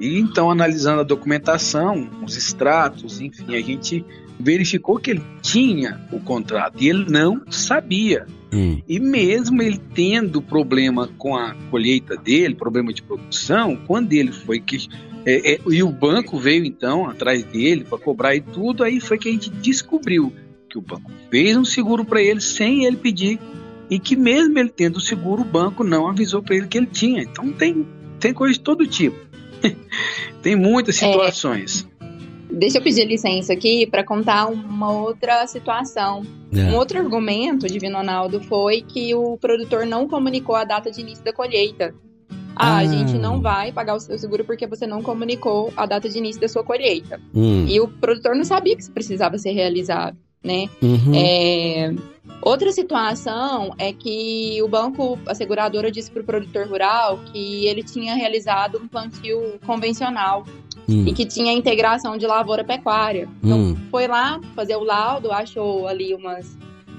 E 0.00 0.18
então, 0.18 0.50
analisando 0.50 1.00
a 1.00 1.04
documentação, 1.04 2.08
os 2.24 2.36
extratos, 2.36 3.20
enfim, 3.20 3.54
a 3.56 3.60
gente 3.60 4.04
verificou 4.38 4.98
que 4.98 5.10
ele 5.10 5.22
tinha 5.42 6.00
o 6.12 6.20
contrato 6.20 6.82
e 6.82 6.88
ele 6.88 7.06
não 7.10 7.42
sabia. 7.50 8.26
Hum. 8.52 8.80
E 8.86 9.00
mesmo 9.00 9.62
ele 9.62 9.80
tendo 9.94 10.42
problema 10.42 11.08
com 11.18 11.36
a 11.36 11.54
colheita 11.70 12.16
dele, 12.16 12.54
problema 12.54 12.92
de 12.92 13.02
produção, 13.02 13.76
quando 13.86 14.12
ele 14.12 14.32
foi 14.32 14.60
que. 14.60 14.88
É, 15.24 15.54
é, 15.54 15.60
e 15.68 15.82
o 15.82 15.90
banco 15.90 16.38
veio 16.38 16.64
então 16.64 17.08
atrás 17.08 17.42
dele 17.42 17.84
para 17.84 17.98
cobrar 17.98 18.36
e 18.36 18.40
tudo, 18.40 18.84
aí 18.84 19.00
foi 19.00 19.18
que 19.18 19.28
a 19.28 19.32
gente 19.32 19.50
descobriu 19.50 20.32
que 20.70 20.78
o 20.78 20.80
banco 20.80 21.10
fez 21.28 21.56
um 21.56 21.64
seguro 21.64 22.04
para 22.04 22.22
ele 22.22 22.40
sem 22.40 22.84
ele 22.84 22.96
pedir 22.96 23.40
e 23.90 23.98
que 23.98 24.14
mesmo 24.14 24.56
ele 24.58 24.68
tendo 24.68 24.96
o 24.96 25.00
seguro, 25.00 25.42
o 25.42 25.44
banco 25.44 25.82
não 25.82 26.08
avisou 26.08 26.42
para 26.42 26.56
ele 26.56 26.68
que 26.68 26.78
ele 26.78 26.86
tinha. 26.86 27.22
Então 27.22 27.52
tem, 27.52 27.86
tem 28.20 28.32
coisa 28.32 28.54
de 28.54 28.60
todo 28.60 28.86
tipo. 28.86 29.16
tem 30.42 30.56
muitas 30.56 31.00
é. 31.02 31.06
situações. 31.06 31.86
É. 31.92 31.96
Deixa 32.50 32.78
eu 32.78 32.82
pedir 32.82 33.04
licença 33.04 33.52
aqui 33.52 33.86
para 33.86 34.04
contar 34.04 34.46
uma 34.46 34.90
outra 34.90 35.46
situação. 35.46 36.22
É. 36.52 36.60
Um 36.60 36.76
outro 36.76 36.98
argumento, 36.98 37.66
Divino 37.66 37.98
Ronaldo, 37.98 38.40
foi 38.40 38.82
que 38.82 39.14
o 39.14 39.36
produtor 39.36 39.84
não 39.84 40.08
comunicou 40.08 40.54
a 40.54 40.64
data 40.64 40.90
de 40.90 41.00
início 41.00 41.24
da 41.24 41.32
colheita. 41.32 41.94
Ah, 42.58 42.76
ah, 42.76 42.78
a 42.78 42.86
gente 42.86 43.18
não 43.18 43.42
vai 43.42 43.70
pagar 43.70 43.94
o 43.94 44.00
seu 44.00 44.18
seguro 44.18 44.42
porque 44.42 44.66
você 44.66 44.86
não 44.86 45.02
comunicou 45.02 45.70
a 45.76 45.84
data 45.84 46.08
de 46.08 46.16
início 46.16 46.40
da 46.40 46.48
sua 46.48 46.64
colheita. 46.64 47.20
Hum. 47.34 47.66
E 47.68 47.78
o 47.78 47.86
produtor 47.86 48.34
não 48.34 48.44
sabia 48.44 48.74
que 48.74 48.82
isso 48.82 48.92
precisava 48.92 49.36
ser 49.36 49.50
realizado, 49.50 50.16
né? 50.42 50.66
Uhum. 50.80 51.14
É... 51.14 51.94
Outra 52.42 52.70
situação 52.70 53.74
é 53.78 53.92
que 53.92 54.60
o 54.62 54.68
banco, 54.68 55.18
a 55.26 55.34
seguradora, 55.34 55.90
disse 55.90 56.10
para 56.10 56.22
o 56.22 56.24
produtor 56.24 56.68
rural 56.68 57.18
que 57.32 57.66
ele 57.66 57.82
tinha 57.82 58.14
realizado 58.14 58.78
um 58.78 58.86
plantio 58.86 59.58
convencional 59.66 60.44
hum. 60.88 61.04
e 61.06 61.12
que 61.12 61.24
tinha 61.24 61.52
integração 61.52 62.16
de 62.16 62.26
lavoura 62.26 62.62
pecuária. 62.62 63.28
Então, 63.42 63.58
hum. 63.58 63.76
foi 63.90 64.06
lá 64.06 64.40
fazer 64.54 64.76
o 64.76 64.84
laudo, 64.84 65.32
achou 65.32 65.88
ali 65.88 66.14
umas, 66.14 66.56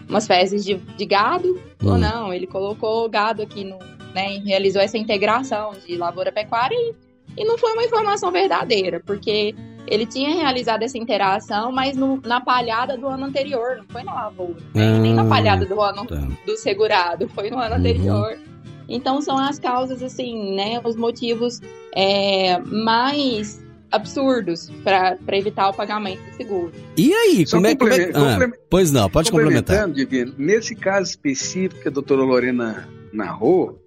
umas 0.09 0.27
fezes 0.27 0.65
de, 0.65 0.75
de 0.75 1.05
gado, 1.05 1.59
hum. 1.81 1.91
ou 1.91 1.97
não, 1.97 2.33
ele 2.33 2.47
colocou 2.47 3.07
gado 3.09 3.41
aqui 3.41 3.63
no, 3.63 3.77
né, 4.13 4.41
realizou 4.45 4.81
essa 4.81 4.97
integração 4.97 5.73
de 5.85 5.95
lavoura 5.95 6.31
pecuária 6.31 6.75
e, 6.75 6.95
e 7.37 7.45
não 7.45 7.57
foi 7.57 7.71
uma 7.73 7.83
informação 7.83 8.31
verdadeira, 8.31 9.01
porque 9.05 9.55
ele 9.87 10.05
tinha 10.05 10.35
realizado 10.35 10.83
essa 10.83 10.97
interação, 10.97 11.71
mas 11.71 11.95
no, 11.95 12.21
na 12.25 12.41
palhada 12.41 12.97
do 12.97 13.07
ano 13.07 13.25
anterior, 13.25 13.77
não 13.77 13.85
foi 13.89 14.03
na 14.03 14.13
lavoura, 14.13 14.57
né? 14.73 14.99
nem 14.99 15.13
na 15.13 15.23
ah, 15.23 15.27
palhada 15.27 15.65
do 15.65 15.81
ano 15.81 16.05
tá. 16.05 16.27
do 16.45 16.57
segurado, 16.57 17.27
foi 17.33 17.49
no 17.49 17.57
ano 17.57 17.75
uhum. 17.75 17.79
anterior. 17.79 18.37
Então 18.89 19.21
são 19.21 19.37
as 19.37 19.59
causas, 19.59 20.01
assim, 20.01 20.55
né, 20.55 20.79
os 20.83 20.95
motivos 20.95 21.59
é, 21.93 22.57
mais 22.59 23.61
absurdos 23.91 24.69
para 24.83 25.17
evitar 25.37 25.69
o 25.69 25.73
pagamento 25.73 26.21
do 26.23 26.35
seguro. 26.35 26.71
E 26.97 27.13
aí, 27.13 27.45
como 27.49 27.67
é, 27.67 27.75
como 27.75 27.91
é... 27.91 28.11
Ah, 28.13 28.51
pois 28.69 28.91
não, 28.91 29.09
pode 29.09 29.31
complementar. 29.31 29.89
Divino, 29.89 30.33
nesse 30.37 30.75
caso 30.75 31.09
específico 31.09 31.81
que 31.81 31.87
a 31.87 31.91
doutora 31.91 32.21
Lorena 32.21 32.87
narrou, 33.11 33.81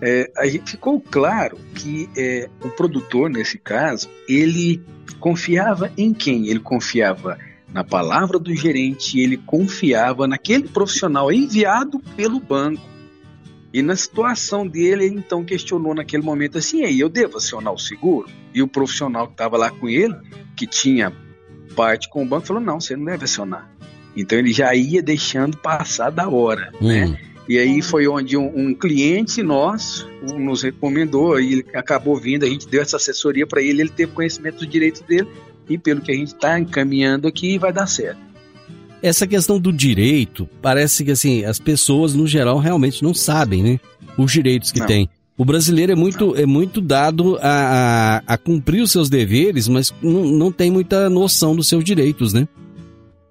é, 0.00 0.30
a 0.36 0.46
gente 0.46 0.72
ficou 0.72 1.00
claro 1.00 1.58
que 1.74 2.08
é, 2.16 2.48
o 2.62 2.68
produtor, 2.68 3.28
nesse 3.28 3.58
caso, 3.58 4.08
ele 4.28 4.82
confiava 5.18 5.92
em 5.96 6.12
quem? 6.12 6.48
Ele 6.48 6.60
confiava 6.60 7.38
na 7.72 7.84
palavra 7.84 8.38
do 8.38 8.54
gerente, 8.54 9.18
ele 9.18 9.36
confiava 9.36 10.26
naquele 10.26 10.68
profissional 10.68 11.32
enviado 11.32 11.98
pelo 12.16 12.40
banco. 12.40 12.86
E 13.72 13.82
na 13.82 13.94
situação 13.94 14.66
dele, 14.66 15.04
ele 15.04 15.16
então 15.16 15.44
questionou 15.44 15.94
naquele 15.94 16.22
momento 16.22 16.56
assim: 16.58 16.84
aí 16.84 16.98
eu 17.00 17.08
devo 17.08 17.36
acionar 17.36 17.72
o 17.72 17.78
seguro? 17.78 18.28
E 18.54 18.62
o 18.62 18.68
profissional 18.68 19.26
que 19.26 19.34
estava 19.34 19.58
lá 19.58 19.70
com 19.70 19.88
ele, 19.88 20.14
que 20.56 20.66
tinha 20.66 21.12
parte 21.76 22.08
com 22.08 22.22
o 22.22 22.26
banco, 22.26 22.46
falou: 22.46 22.62
não, 22.62 22.80
você 22.80 22.96
não 22.96 23.04
deve 23.04 23.24
acionar. 23.24 23.70
Então 24.16 24.38
ele 24.38 24.52
já 24.52 24.74
ia 24.74 25.02
deixando 25.02 25.58
passar 25.58 26.10
da 26.10 26.28
hora, 26.28 26.72
hum. 26.80 26.88
né? 26.88 27.20
E 27.48 27.58
aí 27.58 27.80
foi 27.80 28.06
onde 28.06 28.36
um, 28.36 28.52
um, 28.54 28.74
cliente 28.74 29.42
nosso 29.42 30.06
nos 30.38 30.62
recomendou, 30.62 31.40
e 31.40 31.54
ele 31.54 31.66
acabou 31.74 32.16
vindo, 32.16 32.44
a 32.44 32.48
gente 32.48 32.68
deu 32.68 32.82
essa 32.82 32.96
assessoria 32.96 33.46
para 33.46 33.62
ele, 33.62 33.80
ele 33.80 33.90
teve 33.90 34.12
conhecimento 34.12 34.58
dos 34.58 34.68
direitos 34.68 35.00
dele, 35.00 35.26
e 35.68 35.78
pelo 35.78 36.02
que 36.02 36.12
a 36.12 36.14
gente 36.14 36.34
está 36.34 36.60
encaminhando 36.60 37.26
aqui, 37.26 37.58
vai 37.58 37.72
dar 37.72 37.86
certo. 37.86 38.18
Essa 39.02 39.26
questão 39.26 39.58
do 39.58 39.72
direito, 39.72 40.48
parece 40.60 41.04
que 41.04 41.12
assim, 41.12 41.44
as 41.44 41.58
pessoas 41.58 42.14
no 42.14 42.26
geral 42.26 42.58
realmente 42.58 43.02
não 43.02 43.14
sabem, 43.14 43.62
né? 43.62 43.80
Os 44.16 44.30
direitos 44.30 44.72
que 44.72 44.84
têm. 44.84 45.08
O 45.36 45.44
brasileiro 45.44 45.92
é 45.92 45.94
muito, 45.94 46.34
é 46.34 46.44
muito 46.44 46.80
dado 46.80 47.38
a, 47.40 48.22
a, 48.26 48.34
a, 48.34 48.36
cumprir 48.36 48.82
os 48.82 48.90
seus 48.90 49.08
deveres, 49.08 49.68
mas 49.68 49.94
não, 50.02 50.24
não 50.24 50.50
tem 50.50 50.68
muita 50.68 51.08
noção 51.08 51.54
dos 51.54 51.68
seus 51.68 51.84
direitos, 51.84 52.32
né? 52.32 52.48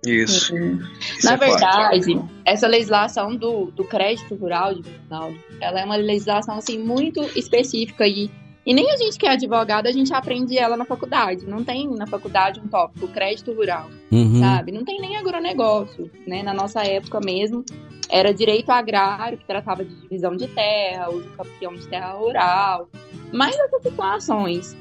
Isso. 0.05 0.55
Uhum. 0.55 0.79
Na 1.23 1.33
é 1.33 1.38
verdade, 1.38 2.13
forte. 2.13 2.29
essa 2.45 2.67
legislação 2.67 3.36
do, 3.36 3.71
do 3.71 3.83
crédito 3.83 4.36
rural 4.36 4.75
de 4.75 4.83
Ronaldo, 5.10 5.38
ela 5.60 5.81
é 5.81 5.86
uma 5.86 5.95
legislação 5.95 6.55
assim 6.55 6.77
muito 6.77 7.21
específica 7.36 8.07
e, 8.07 8.29
e 8.65 8.73
nem 8.73 8.91
a 8.91 8.97
gente 8.97 9.17
que 9.17 9.25
é 9.25 9.31
advogado, 9.31 9.88
a 9.88 9.91
gente 9.91 10.13
aprende 10.13 10.57
ela 10.57 10.77
na 10.77 10.86
faculdade. 10.86 11.45
Não 11.45 11.63
tem 11.63 11.89
na 11.89 12.05
faculdade 12.05 12.60
um 12.60 12.67
tópico, 12.67 13.07
crédito 13.07 13.51
rural, 13.53 13.89
uhum. 14.12 14.39
sabe? 14.39 14.71
Não 14.71 14.86
tem 14.86 14.99
nem 15.01 15.17
agronegócio, 15.17 16.12
né? 16.27 16.43
Na 16.43 16.53
nossa 16.53 16.83
época 16.83 17.19
mesmo, 17.19 17.65
era 18.10 18.33
direito 18.33 18.69
agrário, 18.69 19.38
que 19.38 19.45
tratava 19.45 19.83
de 19.83 19.93
divisão 19.95 20.36
de 20.36 20.47
terra, 20.47 21.10
uso 21.10 21.29
campeão 21.36 21.73
de 21.73 21.88
terra 21.88 22.13
rural, 22.13 22.89
mais 23.33 23.57
essas 23.57 23.81
situações. 23.81 24.77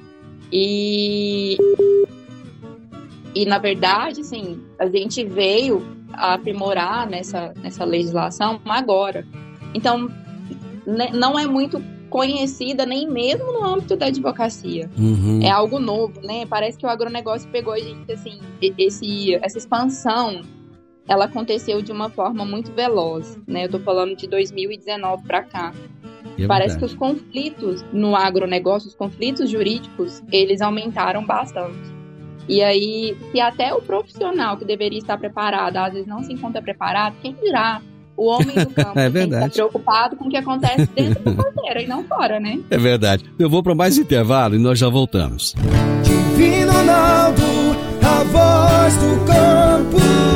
E 0.52 1.57
e, 3.37 3.44
na 3.44 3.59
verdade, 3.59 4.22
assim, 4.22 4.64
a 4.79 4.87
gente 4.87 5.22
veio 5.22 5.87
a 6.11 6.33
aprimorar 6.33 7.07
nessa, 7.07 7.53
nessa 7.62 7.85
legislação 7.85 8.59
agora. 8.64 9.27
Então, 9.75 10.11
né, 10.87 11.11
não 11.12 11.38
é 11.38 11.46
muito 11.46 11.85
conhecida 12.09 12.87
nem 12.87 13.07
mesmo 13.07 13.53
no 13.53 13.62
âmbito 13.62 13.94
da 13.94 14.07
advocacia. 14.07 14.88
Uhum. 14.96 15.42
É 15.42 15.51
algo 15.51 15.79
novo, 15.79 16.18
né? 16.22 16.46
Parece 16.46 16.79
que 16.79 16.87
o 16.87 16.88
agronegócio 16.88 17.46
pegou 17.51 17.75
a 17.75 17.79
gente, 17.79 18.11
assim, 18.11 18.40
esse, 18.79 19.35
essa 19.35 19.59
expansão, 19.59 20.40
ela 21.07 21.27
aconteceu 21.27 21.83
de 21.83 21.92
uma 21.92 22.09
forma 22.09 22.42
muito 22.42 22.72
veloz, 22.72 23.38
né? 23.46 23.66
Eu 23.66 23.68
tô 23.68 23.81
falando 23.81 24.16
de 24.16 24.27
2019 24.27 25.25
para 25.25 25.42
cá. 25.42 25.75
É 26.38 26.46
Parece 26.46 26.79
que 26.79 26.87
os 26.87 26.94
conflitos 26.94 27.85
no 27.92 28.16
agronegócio, 28.16 28.88
os 28.88 28.94
conflitos 28.94 29.51
jurídicos, 29.51 30.22
eles 30.33 30.62
aumentaram 30.62 31.22
bastante. 31.22 31.95
E 32.48 32.62
aí, 32.62 33.16
se 33.32 33.40
até 33.40 33.74
o 33.74 33.82
profissional 33.82 34.56
que 34.56 34.64
deveria 34.64 34.98
estar 34.98 35.18
preparado, 35.18 35.76
às 35.76 35.92
vezes 35.92 36.06
não 36.06 36.22
se 36.22 36.32
encontra 36.32 36.62
preparado, 36.62 37.14
quem 37.20 37.35
dirá? 37.42 37.80
O 38.16 38.28
homem 38.28 38.54
do 38.54 38.70
campo 38.72 38.98
é 38.98 39.11
tem 39.11 39.28
que 39.28 39.35
estar 39.35 39.50
preocupado 39.50 40.16
com 40.16 40.26
o 40.26 40.30
que 40.30 40.37
acontece 40.37 40.87
dentro 40.94 41.22
da 41.22 41.42
porteira 41.42 41.82
e 41.82 41.87
não 41.87 42.04
fora, 42.04 42.40
né? 42.40 42.59
É 42.70 42.78
verdade. 42.78 43.24
Eu 43.38 43.50
vou 43.50 43.62
para 43.62 43.74
mais 43.74 43.98
intervalo 43.98 44.54
e 44.54 44.59
nós 44.59 44.78
já 44.78 44.88
voltamos. 44.88 45.54
Divino 46.02 46.72
Ronaldo, 46.72 47.42
a 48.02 48.24
voz 48.24 48.96
do 48.96 49.26
campo. 49.26 50.36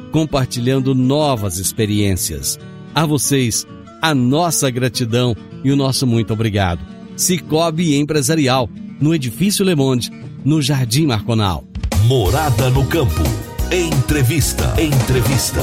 compartilhando 0.11 0.93
novas 0.93 1.57
experiências. 1.57 2.59
A 2.93 3.05
vocês, 3.05 3.65
a 4.01 4.13
nossa 4.13 4.69
gratidão 4.69 5.35
e 5.63 5.71
o 5.71 5.75
nosso 5.75 6.05
muito 6.05 6.33
obrigado. 6.33 6.85
Cicobi 7.15 7.95
Empresarial, 7.95 8.69
no 8.99 9.15
Edifício 9.15 9.63
Le 9.63 9.75
Monde, 9.75 10.11
no 10.43 10.61
Jardim 10.61 11.05
Marconal. 11.05 11.63
Morada 12.05 12.69
no 12.69 12.85
Campo. 12.85 13.23
Entrevista. 13.71 14.75
Entrevista. 14.81 15.61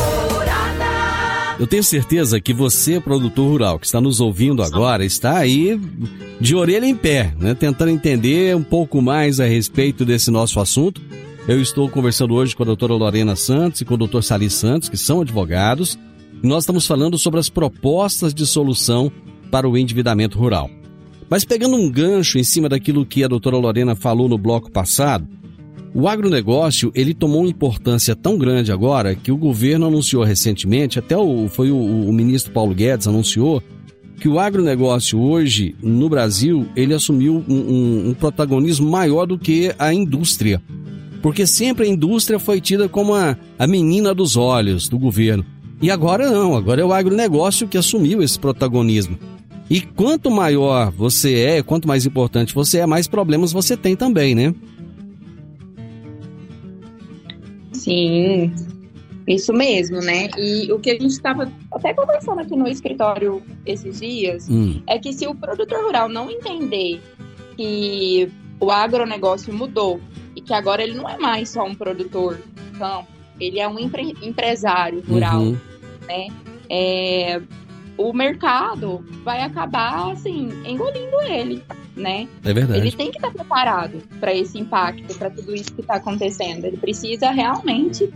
Eu 1.58 1.66
tenho 1.66 1.82
certeza 1.82 2.40
que 2.40 2.54
você, 2.54 3.00
produtor 3.00 3.50
rural, 3.50 3.78
que 3.80 3.86
está 3.86 4.00
nos 4.00 4.20
ouvindo 4.20 4.62
agora, 4.62 5.04
está 5.04 5.38
aí 5.38 5.78
de 6.40 6.54
orelha 6.54 6.86
em 6.86 6.94
pé, 6.94 7.34
né? 7.36 7.52
tentando 7.52 7.90
entender 7.90 8.54
um 8.54 8.62
pouco 8.62 9.02
mais 9.02 9.40
a 9.40 9.44
respeito 9.44 10.04
desse 10.04 10.30
nosso 10.30 10.60
assunto 10.60 11.02
eu 11.48 11.62
estou 11.62 11.88
conversando 11.88 12.34
hoje 12.34 12.54
com 12.54 12.62
a 12.62 12.66
doutora 12.66 12.92
Lorena 12.92 13.34
Santos 13.34 13.80
e 13.80 13.84
com 13.86 13.94
o 13.94 13.96
doutor 13.96 14.22
Sali 14.22 14.50
Santos, 14.50 14.90
que 14.90 14.98
são 14.98 15.22
advogados, 15.22 15.98
e 16.42 16.46
nós 16.46 16.64
estamos 16.64 16.86
falando 16.86 17.16
sobre 17.16 17.40
as 17.40 17.48
propostas 17.48 18.34
de 18.34 18.46
solução 18.46 19.10
para 19.50 19.66
o 19.66 19.76
endividamento 19.76 20.38
rural. 20.38 20.70
Mas 21.30 21.46
pegando 21.46 21.74
um 21.74 21.90
gancho 21.90 22.38
em 22.38 22.44
cima 22.44 22.68
daquilo 22.68 23.06
que 23.06 23.24
a 23.24 23.28
doutora 23.28 23.56
Lorena 23.56 23.96
falou 23.96 24.28
no 24.28 24.36
bloco 24.36 24.70
passado, 24.70 25.26
o 25.94 26.06
agronegócio 26.06 26.92
ele 26.94 27.14
tomou 27.14 27.40
uma 27.40 27.50
importância 27.50 28.14
tão 28.14 28.36
grande 28.36 28.70
agora 28.70 29.14
que 29.14 29.32
o 29.32 29.36
governo 29.36 29.86
anunciou 29.86 30.22
recentemente, 30.24 30.98
até 30.98 31.16
o, 31.16 31.48
foi 31.48 31.70
o, 31.70 31.78
o 31.78 32.12
ministro 32.12 32.52
Paulo 32.52 32.74
Guedes 32.74 33.08
anunciou, 33.08 33.62
que 34.20 34.28
o 34.28 34.38
agronegócio 34.38 35.18
hoje, 35.18 35.74
no 35.82 36.08
Brasil, 36.08 36.68
ele 36.76 36.92
assumiu 36.92 37.42
um, 37.48 37.54
um, 37.54 38.08
um 38.10 38.14
protagonismo 38.14 38.90
maior 38.90 39.26
do 39.26 39.38
que 39.38 39.74
a 39.78 39.94
indústria. 39.94 40.60
Porque 41.22 41.46
sempre 41.46 41.86
a 41.86 41.88
indústria 41.88 42.38
foi 42.38 42.60
tida 42.60 42.88
como 42.88 43.14
a, 43.14 43.36
a 43.58 43.66
menina 43.66 44.14
dos 44.14 44.36
olhos 44.36 44.88
do 44.88 44.98
governo. 44.98 45.44
E 45.80 45.90
agora 45.90 46.30
não, 46.30 46.56
agora 46.56 46.80
é 46.80 46.84
o 46.84 46.92
agronegócio 46.92 47.68
que 47.68 47.78
assumiu 47.78 48.22
esse 48.22 48.38
protagonismo. 48.38 49.18
E 49.70 49.80
quanto 49.80 50.30
maior 50.30 50.90
você 50.90 51.40
é, 51.40 51.62
quanto 51.62 51.86
mais 51.86 52.06
importante 52.06 52.54
você 52.54 52.78
é, 52.78 52.86
mais 52.86 53.06
problemas 53.06 53.52
você 53.52 53.76
tem 53.76 53.94
também, 53.94 54.34
né? 54.34 54.54
Sim, 57.72 58.52
isso 59.26 59.52
mesmo, 59.52 60.00
né? 60.00 60.28
E 60.38 60.72
o 60.72 60.78
que 60.78 60.90
a 60.90 60.94
gente 60.94 61.08
estava 61.08 61.52
até 61.70 61.92
conversando 61.92 62.40
aqui 62.40 62.56
no 62.56 62.66
escritório 62.66 63.42
esses 63.66 64.00
dias 64.00 64.48
hum. 64.48 64.80
é 64.86 64.98
que 64.98 65.12
se 65.12 65.26
o 65.26 65.34
produtor 65.34 65.84
rural 65.84 66.08
não 66.08 66.30
entender 66.30 67.00
que 67.56 68.28
o 68.58 68.70
agronegócio 68.70 69.52
mudou 69.52 70.00
e 70.38 70.40
que 70.40 70.54
agora 70.54 70.84
ele 70.84 70.94
não 70.94 71.08
é 71.08 71.18
mais 71.18 71.48
só 71.48 71.64
um 71.64 71.74
produtor 71.74 72.38
campo, 72.78 73.08
ele 73.40 73.58
é 73.58 73.66
um 73.68 73.76
empre 73.76 74.14
empresário 74.22 75.00
rural, 75.00 75.40
uhum. 75.40 75.58
né? 76.06 76.28
É, 76.70 77.42
o 77.96 78.12
mercado 78.12 79.04
vai 79.24 79.42
acabar 79.42 80.12
assim 80.12 80.48
engolindo 80.64 81.20
ele, 81.22 81.60
né? 81.96 82.28
É 82.44 82.54
verdade. 82.54 82.78
Ele 82.78 82.92
tem 82.92 83.10
que 83.10 83.18
estar 83.18 83.32
preparado 83.32 84.00
para 84.20 84.32
esse 84.32 84.56
impacto, 84.60 85.12
para 85.18 85.28
tudo 85.28 85.52
isso 85.56 85.74
que 85.74 85.80
está 85.80 85.96
acontecendo. 85.96 86.66
Ele 86.66 86.76
precisa 86.76 87.32
realmente, 87.32 88.08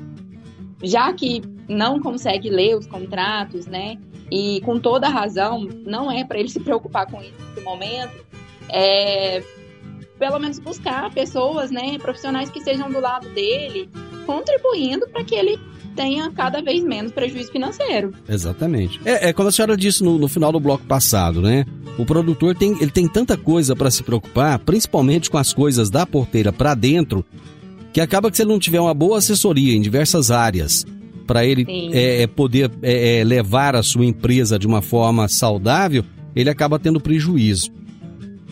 já 0.80 1.12
que 1.12 1.42
não 1.68 2.00
consegue 2.00 2.50
ler 2.50 2.76
os 2.76 2.86
contratos, 2.86 3.66
né? 3.66 3.98
E 4.30 4.60
com 4.60 4.78
toda 4.78 5.08
razão, 5.08 5.68
não 5.84 6.08
é 6.10 6.24
para 6.24 6.38
ele 6.38 6.48
se 6.48 6.60
preocupar 6.60 7.10
com 7.10 7.20
isso 7.20 7.34
nesse 7.48 7.64
momento. 7.64 8.24
É, 8.68 9.42
pelo 10.22 10.38
menos 10.38 10.60
buscar 10.60 11.10
pessoas, 11.10 11.72
né, 11.72 11.98
profissionais 11.98 12.48
que 12.48 12.60
sejam 12.62 12.88
do 12.88 13.00
lado 13.00 13.28
dele, 13.30 13.90
contribuindo 14.24 15.04
para 15.08 15.24
que 15.24 15.34
ele 15.34 15.58
tenha 15.96 16.30
cada 16.30 16.62
vez 16.62 16.84
menos 16.84 17.10
prejuízo 17.10 17.50
financeiro. 17.50 18.14
Exatamente. 18.28 19.00
É, 19.04 19.30
é 19.30 19.32
como 19.32 19.48
a 19.48 19.52
senhora 19.52 19.76
disse 19.76 20.04
no, 20.04 20.18
no 20.18 20.28
final 20.28 20.52
do 20.52 20.60
bloco 20.60 20.84
passado, 20.86 21.42
né? 21.42 21.66
O 21.98 22.06
produtor 22.06 22.54
tem, 22.54 22.76
ele 22.80 22.92
tem 22.92 23.08
tanta 23.08 23.36
coisa 23.36 23.74
para 23.74 23.90
se 23.90 24.04
preocupar, 24.04 24.60
principalmente 24.60 25.28
com 25.28 25.38
as 25.38 25.52
coisas 25.52 25.90
da 25.90 26.06
porteira 26.06 26.52
para 26.52 26.72
dentro, 26.74 27.24
que 27.92 28.00
acaba 28.00 28.30
que 28.30 28.36
se 28.36 28.44
ele 28.44 28.52
não 28.52 28.60
tiver 28.60 28.80
uma 28.80 28.94
boa 28.94 29.18
assessoria 29.18 29.74
em 29.74 29.80
diversas 29.80 30.30
áreas 30.30 30.86
para 31.26 31.44
ele 31.44 31.66
é, 31.92 32.22
é, 32.22 32.26
poder 32.28 32.70
é, 32.80 33.18
é, 33.18 33.24
levar 33.24 33.74
a 33.74 33.82
sua 33.82 34.04
empresa 34.04 34.56
de 34.56 34.68
uma 34.68 34.82
forma 34.82 35.26
saudável, 35.26 36.04
ele 36.32 36.48
acaba 36.48 36.78
tendo 36.78 37.00
prejuízo. 37.00 37.81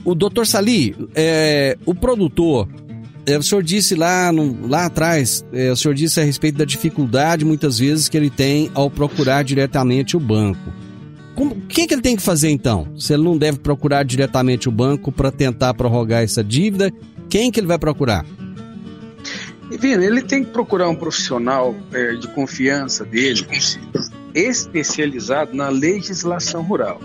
O 0.04 0.14
doutor 0.14 0.46
Sali, 0.46 0.96
é, 1.14 1.76
o 1.84 1.94
produtor, 1.94 2.68
é, 3.26 3.36
o 3.36 3.42
senhor 3.42 3.62
disse 3.62 3.94
lá, 3.94 4.32
no, 4.32 4.66
lá 4.66 4.86
atrás, 4.86 5.44
é, 5.52 5.70
o 5.70 5.76
senhor 5.76 5.94
disse 5.94 6.20
a 6.20 6.24
respeito 6.24 6.58
da 6.58 6.64
dificuldade 6.64 7.44
muitas 7.44 7.78
vezes 7.78 8.08
que 8.08 8.16
ele 8.16 8.30
tem 8.30 8.70
ao 8.74 8.90
procurar 8.90 9.44
diretamente 9.44 10.16
o 10.16 10.20
banco. 10.20 10.72
o 11.36 11.50
que, 11.68 11.86
que 11.86 11.94
ele 11.94 12.02
tem 12.02 12.16
que 12.16 12.22
fazer 12.22 12.50
então? 12.50 12.88
Se 12.98 13.12
ele 13.12 13.22
não 13.22 13.36
deve 13.36 13.58
procurar 13.58 14.04
diretamente 14.04 14.68
o 14.68 14.72
banco 14.72 15.12
para 15.12 15.30
tentar 15.30 15.74
prorrogar 15.74 16.22
essa 16.22 16.42
dívida, 16.42 16.90
quem 17.28 17.50
que 17.50 17.60
ele 17.60 17.66
vai 17.66 17.78
procurar? 17.78 18.24
Ele 19.70 20.22
tem 20.22 20.42
que 20.42 20.50
procurar 20.50 20.88
um 20.88 20.96
profissional 20.96 21.76
é, 21.92 22.14
de 22.14 22.26
confiança 22.28 23.04
dele, 23.04 23.46
especializado 24.34 25.54
na 25.54 25.68
legislação 25.68 26.62
rural. 26.62 27.00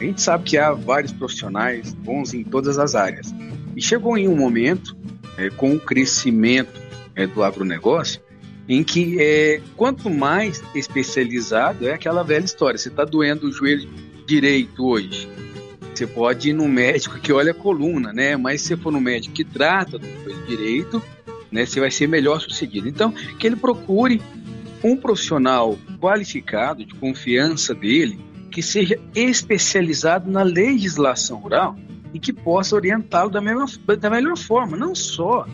A 0.00 0.04
gente 0.04 0.22
sabe 0.22 0.44
que 0.44 0.56
há 0.56 0.72
vários 0.72 1.12
profissionais 1.12 1.92
bons 1.92 2.32
em 2.32 2.42
todas 2.42 2.78
as 2.78 2.94
áreas. 2.94 3.34
E 3.76 3.82
chegou 3.82 4.16
em 4.16 4.26
um 4.26 4.34
momento 4.34 4.96
é, 5.36 5.50
com 5.50 5.74
o 5.74 5.80
crescimento 5.80 6.80
é, 7.14 7.26
do 7.26 7.42
agronegócio, 7.42 8.20
em 8.66 8.82
que 8.82 9.18
é, 9.20 9.60
quanto 9.76 10.08
mais 10.08 10.62
especializado 10.74 11.86
é 11.86 11.92
aquela 11.92 12.22
velha 12.22 12.44
história. 12.44 12.78
Você 12.78 12.88
está 12.88 13.04
doendo 13.04 13.48
o 13.48 13.52
joelho 13.52 13.88
direito 14.26 14.86
hoje, 14.86 15.28
você 15.94 16.06
pode 16.06 16.48
ir 16.48 16.52
no 16.54 16.66
médico 16.66 17.18
que 17.20 17.30
olha 17.30 17.50
a 17.50 17.54
coluna, 17.54 18.12
né? 18.12 18.36
Mas 18.36 18.62
se 18.62 18.76
for 18.76 18.90
no 18.90 19.00
médico 19.00 19.34
que 19.34 19.44
trata 19.44 19.98
do 19.98 20.06
joelho 20.06 20.46
direito, 20.46 21.02
né, 21.52 21.66
você 21.66 21.78
vai 21.78 21.90
ser 21.90 22.06
melhor 22.06 22.40
sucedido. 22.40 22.88
Então, 22.88 23.12
que 23.38 23.46
ele 23.46 23.56
procure 23.56 24.22
um 24.82 24.96
profissional 24.96 25.78
qualificado, 26.00 26.84
de 26.86 26.94
confiança 26.94 27.74
dele, 27.74 28.18
que 28.50 28.62
seja 28.62 28.98
especializado 29.14 30.30
na 30.30 30.42
legislação 30.42 31.38
rural 31.38 31.76
e 32.12 32.18
que 32.18 32.32
possa 32.32 32.74
orientá-lo 32.74 33.30
da, 33.30 33.40
da 33.96 34.10
melhor 34.10 34.36
forma, 34.36 34.76
não 34.76 34.94
só 34.94 35.46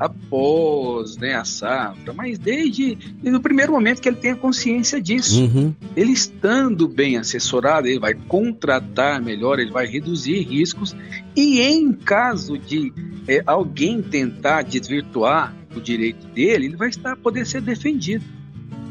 após 0.00 1.18
né, 1.18 1.34
a 1.34 1.44
safra, 1.44 2.14
mas 2.14 2.38
desde, 2.38 2.94
desde 2.94 3.36
o 3.36 3.40
primeiro 3.40 3.72
momento 3.72 4.00
que 4.00 4.08
ele 4.08 4.16
tenha 4.16 4.34
consciência 4.34 5.00
disso. 5.00 5.42
Uhum. 5.42 5.74
Ele 5.94 6.12
estando 6.12 6.88
bem 6.88 7.18
assessorado, 7.18 7.86
ele 7.86 8.00
vai 8.00 8.14
contratar 8.14 9.20
melhor, 9.20 9.58
ele 9.58 9.70
vai 9.70 9.86
reduzir 9.86 10.40
riscos 10.40 10.96
e 11.36 11.60
em 11.60 11.92
caso 11.92 12.56
de 12.56 12.90
é, 13.28 13.42
alguém 13.46 14.00
tentar 14.00 14.62
desvirtuar 14.62 15.54
o 15.76 15.80
direito 15.80 16.26
dele, 16.28 16.66
ele 16.66 16.76
vai 16.76 16.88
estar 16.88 17.14
poder 17.16 17.46
ser 17.46 17.60
defendido. 17.60 18.24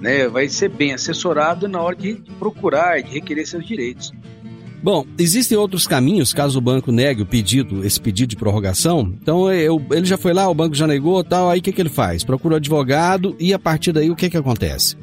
Né, 0.01 0.27
vai 0.27 0.47
ser 0.47 0.69
bem 0.69 0.93
assessorado 0.93 1.67
na 1.67 1.81
hora 1.81 1.95
de 1.95 2.15
procurar 2.37 2.99
e 2.99 3.03
de 3.03 3.11
requerer 3.11 3.45
seus 3.45 3.67
direitos. 3.67 4.13
Bom, 4.81 5.05
existem 5.17 5.57
outros 5.57 5.85
caminhos 5.85 6.33
caso 6.33 6.57
o 6.57 6.61
banco 6.61 6.91
negue 6.91 7.21
o 7.21 7.25
pedido, 7.25 7.85
esse 7.85 7.99
pedido 7.99 8.29
de 8.29 8.35
prorrogação. 8.37 9.13
Então 9.21 9.51
eu, 9.51 9.85
ele 9.91 10.05
já 10.05 10.17
foi 10.17 10.33
lá, 10.33 10.47
o 10.47 10.53
banco 10.53 10.73
já 10.73 10.87
negou, 10.87 11.21
tal. 11.23 11.49
Aí 11.49 11.59
o 11.59 11.61
que, 11.61 11.73
que 11.73 11.81
ele 11.81 11.89
faz? 11.89 12.23
Procura 12.23 12.53
o 12.53 12.57
advogado 12.57 13.35
e 13.37 13.53
a 13.53 13.59
partir 13.59 13.91
daí 13.91 14.09
o 14.09 14.15
que 14.15 14.29
que 14.29 14.37
acontece? 14.37 14.95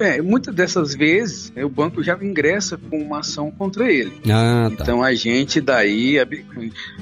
É, 0.00 0.22
muitas 0.22 0.54
dessas 0.54 0.94
vezes 0.94 1.52
né, 1.54 1.64
o 1.64 1.68
banco 1.68 2.02
já 2.02 2.16
ingressa 2.22 2.78
com 2.78 2.98
uma 2.98 3.18
ação 3.18 3.50
contra 3.50 3.92
ele. 3.92 4.12
Ah, 4.30 4.70
tá. 4.74 4.84
Então 4.84 5.02
a 5.02 5.12
gente 5.14 5.60
daí 5.60 6.18
é, 6.18 6.26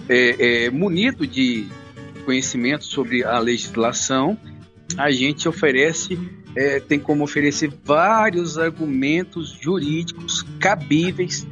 é, 0.09 0.71
munido 0.71 1.27
de 1.27 1.67
conhecimento 2.25 2.85
sobre 2.85 3.23
a 3.23 3.39
legislação, 3.39 4.37
a 4.97 5.11
gente 5.11 5.49
oferece 5.49 6.19
é, 6.57 6.81
tem 6.81 6.99
como 6.99 7.23
oferecer 7.23 7.71
vários 7.85 8.57
argumentos 8.57 9.51
jurídicos 9.61 10.43
cabíveis 10.59 11.47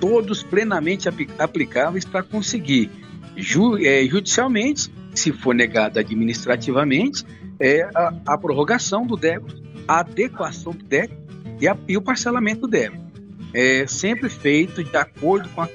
todos 0.00 0.42
plenamente 0.42 1.08
aplicáveis 1.38 2.04
para 2.04 2.22
conseguir 2.22 2.90
ju, 3.36 3.76
é, 3.78 4.04
judicialmente, 4.06 4.90
se 5.14 5.32
for 5.32 5.54
negado 5.54 5.98
administrativamente, 5.98 7.24
é 7.60 7.82
a, 7.94 8.14
a 8.26 8.38
prorrogação 8.38 9.06
do 9.06 9.16
débito, 9.16 9.62
a 9.86 10.00
adequação 10.00 10.72
do 10.72 10.84
débito 10.84 11.20
e, 11.60 11.68
a, 11.68 11.76
e 11.86 11.96
o 11.96 12.02
parcelamento 12.02 12.62
do 12.62 12.68
débito. 12.68 13.04
É 13.52 13.86
sempre 13.86 14.28
feito 14.28 14.82
de 14.82 14.96
acordo 14.96 15.48
com 15.50 15.62
a 15.62 15.68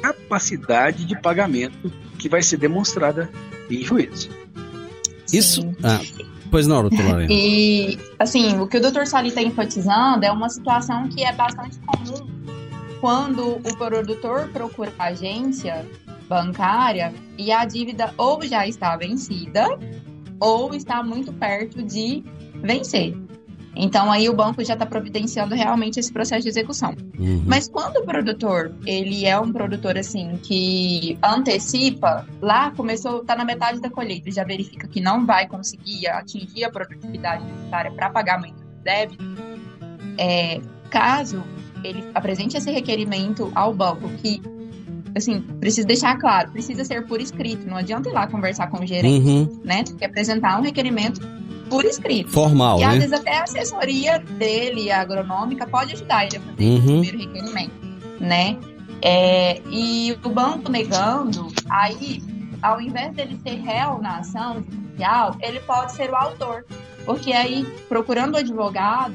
capacidade 0.00 1.04
de 1.04 1.20
pagamento 1.20 1.92
que 2.18 2.28
vai 2.28 2.42
ser 2.42 2.58
demonstrada 2.58 3.28
em 3.70 3.82
juízo. 3.82 4.30
Isso. 5.32 5.74
Ah, 5.82 6.00
pois 6.50 6.66
não, 6.66 6.82
doutor 6.82 7.04
Lorena. 7.04 7.32
E, 7.32 7.98
assim, 8.18 8.58
o 8.58 8.66
que 8.66 8.76
o 8.76 8.80
doutor 8.80 9.06
Sali 9.06 9.28
está 9.28 9.42
enfatizando 9.42 10.24
é 10.24 10.30
uma 10.30 10.48
situação 10.48 11.08
que 11.08 11.22
é 11.24 11.32
bastante 11.32 11.78
comum 11.80 12.26
quando 13.00 13.56
o 13.56 13.76
produtor 13.76 14.48
procura 14.48 14.92
a 14.98 15.06
agência 15.06 15.84
bancária 16.28 17.12
e 17.36 17.52
a 17.52 17.64
dívida 17.64 18.14
ou 18.16 18.42
já 18.42 18.66
está 18.66 18.96
vencida 18.96 19.66
ou 20.40 20.74
está 20.74 21.02
muito 21.02 21.32
perto 21.32 21.82
de 21.82 22.24
vencer. 22.62 23.14
Então 23.76 24.10
aí 24.10 24.28
o 24.28 24.34
banco 24.34 24.64
já 24.64 24.74
está 24.74 24.86
providenciando 24.86 25.54
realmente 25.54 25.98
esse 25.98 26.12
processo 26.12 26.42
de 26.42 26.48
execução. 26.48 26.94
Uhum. 27.18 27.42
Mas 27.46 27.68
quando 27.68 27.96
o 27.98 28.04
produtor 28.04 28.74
ele 28.86 29.26
é 29.26 29.38
um 29.38 29.52
produtor 29.52 29.96
assim 29.98 30.38
que 30.42 31.18
antecipa, 31.22 32.26
lá 32.40 32.70
começou 32.70 33.20
está 33.20 33.36
na 33.36 33.44
metade 33.44 33.80
da 33.80 33.90
colheita, 33.90 34.30
já 34.30 34.44
verifica 34.44 34.86
que 34.86 35.00
não 35.00 35.26
vai 35.26 35.46
conseguir 35.46 36.06
atingir 36.08 36.64
a 36.64 36.70
produtividade 36.70 37.44
necessária 37.44 37.90
para 37.90 38.10
pagamento 38.10 38.62
do 38.62 38.82
débito. 38.82 39.24
É, 40.18 40.60
caso 40.90 41.42
ele 41.84 42.10
apresente 42.14 42.56
esse 42.56 42.70
requerimento 42.70 43.52
ao 43.54 43.74
banco, 43.74 44.08
que, 44.20 44.40
assim, 45.14 45.40
precisa 45.60 45.86
deixar 45.86 46.18
claro, 46.18 46.50
precisa 46.50 46.84
ser 46.84 47.06
por 47.06 47.20
escrito, 47.20 47.66
não 47.66 47.76
adianta 47.76 48.08
ir 48.08 48.12
lá 48.12 48.26
conversar 48.26 48.68
com 48.68 48.82
o 48.82 48.86
gerente, 48.86 49.26
uhum. 49.26 49.60
né? 49.64 49.84
Tem 49.84 49.96
que 49.96 50.04
apresentar 50.04 50.58
um 50.58 50.62
requerimento 50.62 51.20
por 51.68 51.84
escrito. 51.84 52.30
Formal, 52.30 52.80
e 52.80 52.84
às 52.84 52.92
né? 52.94 52.98
vezes 53.00 53.12
até 53.12 53.38
a 53.38 53.42
assessoria 53.44 54.18
dele, 54.18 54.90
a 54.90 55.00
agronômica, 55.00 55.66
pode 55.66 55.92
ajudar 55.92 56.26
ele 56.26 56.36
a 56.36 56.40
fazer 56.40 56.64
uhum. 56.64 56.78
o 56.78 56.82
primeiro 56.82 57.18
requerimento, 57.18 57.74
né? 58.20 58.58
É, 59.02 59.60
e 59.70 60.16
o 60.24 60.30
banco 60.30 60.70
negando, 60.70 61.52
aí, 61.68 62.22
ao 62.62 62.80
invés 62.80 63.14
dele 63.14 63.38
ser 63.46 63.60
réu 63.60 64.00
na 64.00 64.18
ação 64.18 64.64
judicial, 64.64 65.36
ele 65.40 65.60
pode 65.60 65.92
ser 65.92 66.10
o 66.10 66.16
autor. 66.16 66.64
Porque 67.04 67.32
aí, 67.32 67.66
procurando 67.88 68.34
o 68.34 68.38
advogado, 68.38 69.14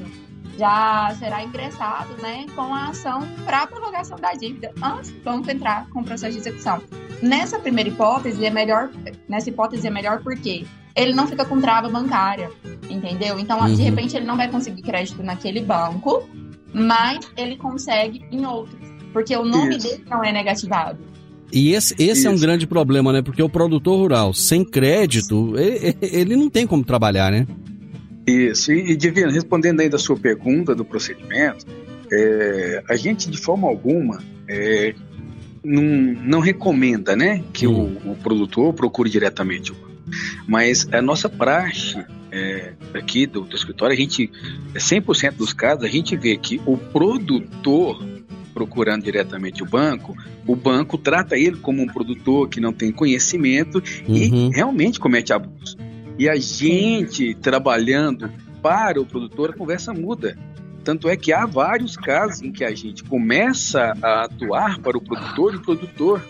já 0.58 1.14
será 1.18 1.42
ingressado 1.42 2.10
né, 2.20 2.46
com 2.54 2.74
a 2.74 2.88
ação 2.88 3.26
para 3.44 3.62
a 3.62 3.66
prorrogação 3.66 4.18
da 4.18 4.32
dívida 4.32 4.72
antes 4.82 5.10
do 5.10 5.20
banco 5.20 5.50
entrar 5.50 5.88
com 5.90 6.00
o 6.00 6.04
processo 6.04 6.32
de 6.32 6.38
execução. 6.38 6.82
Nessa 7.22 7.58
primeira 7.58 7.88
hipótese 7.88 8.44
é 8.44 8.50
melhor, 8.50 8.90
nessa 9.28 9.48
hipótese 9.48 9.86
é 9.86 9.90
melhor 9.90 10.22
porque 10.22 10.64
ele 10.94 11.12
não 11.12 11.26
fica 11.26 11.44
com 11.44 11.60
trava 11.60 11.88
bancária, 11.88 12.50
entendeu? 12.88 13.38
Então, 13.38 13.60
uhum. 13.60 13.74
de 13.74 13.82
repente, 13.82 14.16
ele 14.16 14.26
não 14.26 14.36
vai 14.36 14.48
conseguir 14.48 14.82
crédito 14.82 15.22
naquele 15.22 15.60
banco, 15.60 16.28
mas 16.72 17.30
ele 17.36 17.56
consegue 17.56 18.24
em 18.30 18.44
outros, 18.44 18.80
porque 19.12 19.34
o 19.36 19.44
nome 19.44 19.76
Isso. 19.76 19.88
dele 19.88 20.04
não 20.08 20.22
é 20.22 20.32
negativado. 20.32 20.98
E 21.52 21.72
esse, 21.72 21.94
esse 21.98 22.26
é 22.26 22.30
um 22.30 22.38
grande 22.38 22.66
problema, 22.66 23.12
né? 23.12 23.22
Porque 23.22 23.42
o 23.42 23.48
produtor 23.48 23.98
rural, 23.98 24.32
sem 24.32 24.64
crédito, 24.64 25.58
ele, 25.58 25.96
ele 26.00 26.36
não 26.36 26.48
tem 26.48 26.64
como 26.64 26.84
trabalhar, 26.84 27.32
né? 27.32 27.46
Isso. 28.30 28.72
E, 28.72 28.96
Divino, 28.96 29.30
respondendo 29.30 29.80
aí 29.80 29.88
da 29.88 29.98
sua 29.98 30.16
pergunta 30.16 30.74
do 30.74 30.84
procedimento, 30.84 31.66
é, 32.12 32.82
a 32.88 32.96
gente, 32.96 33.30
de 33.30 33.38
forma 33.38 33.68
alguma, 33.68 34.22
é, 34.48 34.94
não, 35.64 35.82
não 35.82 36.40
recomenda 36.40 37.16
né, 37.16 37.42
que 37.52 37.66
hum. 37.66 37.96
o, 38.04 38.12
o, 38.12 38.16
produtor 38.16 38.72
procure 38.72 39.10
diretamente 39.10 39.72
o 39.72 39.74
banco. 39.74 39.90
Mas 40.46 40.88
a 40.92 41.00
nossa 41.00 41.28
praxe 41.28 42.04
é, 42.32 42.72
aqui 42.94 43.26
do, 43.26 43.42
do 43.42 43.56
escritório, 43.56 43.94
a 43.94 43.96
gente, 43.96 44.30
100% 44.74 45.34
dos 45.34 45.52
casos, 45.52 45.84
a 45.84 45.88
gente 45.88 46.16
vê 46.16 46.36
que 46.36 46.60
o 46.66 46.76
produtor 46.76 48.04
procurando 48.52 49.04
diretamente 49.04 49.62
o 49.62 49.66
banco, 49.66 50.16
o 50.46 50.56
banco 50.56 50.98
trata 50.98 51.38
ele 51.38 51.56
como 51.56 51.82
um 51.82 51.86
produtor 51.86 52.48
que 52.48 52.60
não 52.60 52.72
tem 52.72 52.90
conhecimento 52.90 53.82
uhum. 54.08 54.16
e 54.16 54.50
realmente 54.50 54.98
comete 54.98 55.32
abuso. 55.32 55.76
E 56.20 56.28
a 56.28 56.36
gente 56.36 57.34
trabalhando 57.34 58.30
para 58.60 59.00
o 59.00 59.06
produtor, 59.06 59.48
a 59.48 59.52
conversa 59.54 59.94
muda. 59.94 60.36
Tanto 60.84 61.08
é 61.08 61.16
que 61.16 61.32
há 61.32 61.46
vários 61.46 61.96
casos 61.96 62.42
em 62.42 62.52
que 62.52 62.62
a 62.62 62.74
gente 62.74 63.02
começa 63.02 63.96
a 64.02 64.24
atuar 64.24 64.78
para 64.80 64.98
o 64.98 65.00
produtor 65.00 65.54
e 65.54 65.56
o 65.56 65.62
produtor 65.62 66.22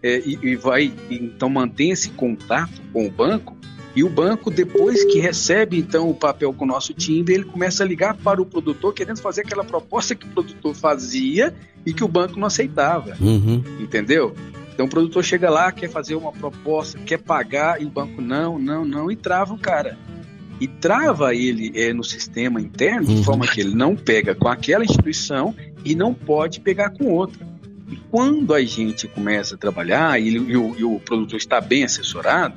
é, 0.00 0.20
e, 0.20 0.38
e, 0.40 0.54
vai 0.54 0.92
então 1.10 1.48
mantém 1.48 1.90
esse 1.90 2.10
contato 2.10 2.80
com 2.92 3.08
o 3.08 3.10
banco 3.10 3.53
e 3.94 4.02
o 4.02 4.08
banco 4.08 4.50
depois 4.50 5.04
que 5.04 5.18
recebe 5.18 5.78
então 5.78 6.08
o 6.08 6.14
papel 6.14 6.52
com 6.52 6.64
o 6.64 6.68
nosso 6.68 6.92
timbre 6.92 7.34
ele 7.34 7.44
começa 7.44 7.82
a 7.82 7.86
ligar 7.86 8.16
para 8.16 8.40
o 8.40 8.46
produtor 8.46 8.92
querendo 8.92 9.20
fazer 9.20 9.42
aquela 9.42 9.64
proposta 9.64 10.14
que 10.14 10.26
o 10.26 10.30
produtor 10.30 10.74
fazia 10.74 11.54
e 11.86 11.92
que 11.92 12.02
o 12.02 12.08
banco 12.08 12.38
não 12.38 12.46
aceitava 12.46 13.16
uhum. 13.20 13.62
entendeu 13.80 14.34
então 14.72 14.86
o 14.86 14.88
produtor 14.88 15.22
chega 15.22 15.48
lá 15.48 15.70
quer 15.70 15.88
fazer 15.88 16.14
uma 16.14 16.32
proposta 16.32 16.98
quer 16.98 17.18
pagar 17.18 17.80
e 17.80 17.84
o 17.84 17.90
banco 17.90 18.20
não 18.20 18.58
não 18.58 18.84
não 18.84 19.10
e 19.10 19.16
trava 19.16 19.54
o 19.54 19.58
cara 19.58 19.96
e 20.60 20.68
trava 20.68 21.34
ele 21.34 21.72
é, 21.74 21.92
no 21.92 22.04
sistema 22.04 22.60
interno 22.60 23.06
de 23.06 23.16
uhum. 23.16 23.22
forma 23.22 23.46
que 23.46 23.60
ele 23.60 23.74
não 23.74 23.96
pega 23.96 24.34
com 24.34 24.48
aquela 24.48 24.84
instituição 24.84 25.54
e 25.84 25.94
não 25.94 26.14
pode 26.14 26.60
pegar 26.60 26.90
com 26.90 27.06
outra. 27.12 27.46
E 27.90 27.96
quando 28.10 28.54
a 28.54 28.62
gente 28.64 29.06
começa 29.08 29.56
a 29.56 29.58
trabalhar 29.58 30.20
e, 30.20 30.30
e, 30.30 30.56
o, 30.56 30.74
e 30.78 30.84
o, 30.84 30.98
produtor 31.00 31.36
está 31.36 31.60
bem 31.60 31.84
assessorado, 31.84 32.54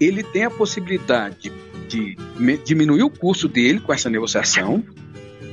ele 0.00 0.22
tem 0.22 0.44
a 0.44 0.50
possibilidade 0.50 1.52
de, 1.88 2.16
diminuir 2.64 3.02
o 3.02 3.10
custo 3.10 3.48
dele 3.48 3.80
com 3.80 3.92
essa 3.92 4.10
negociação 4.10 4.82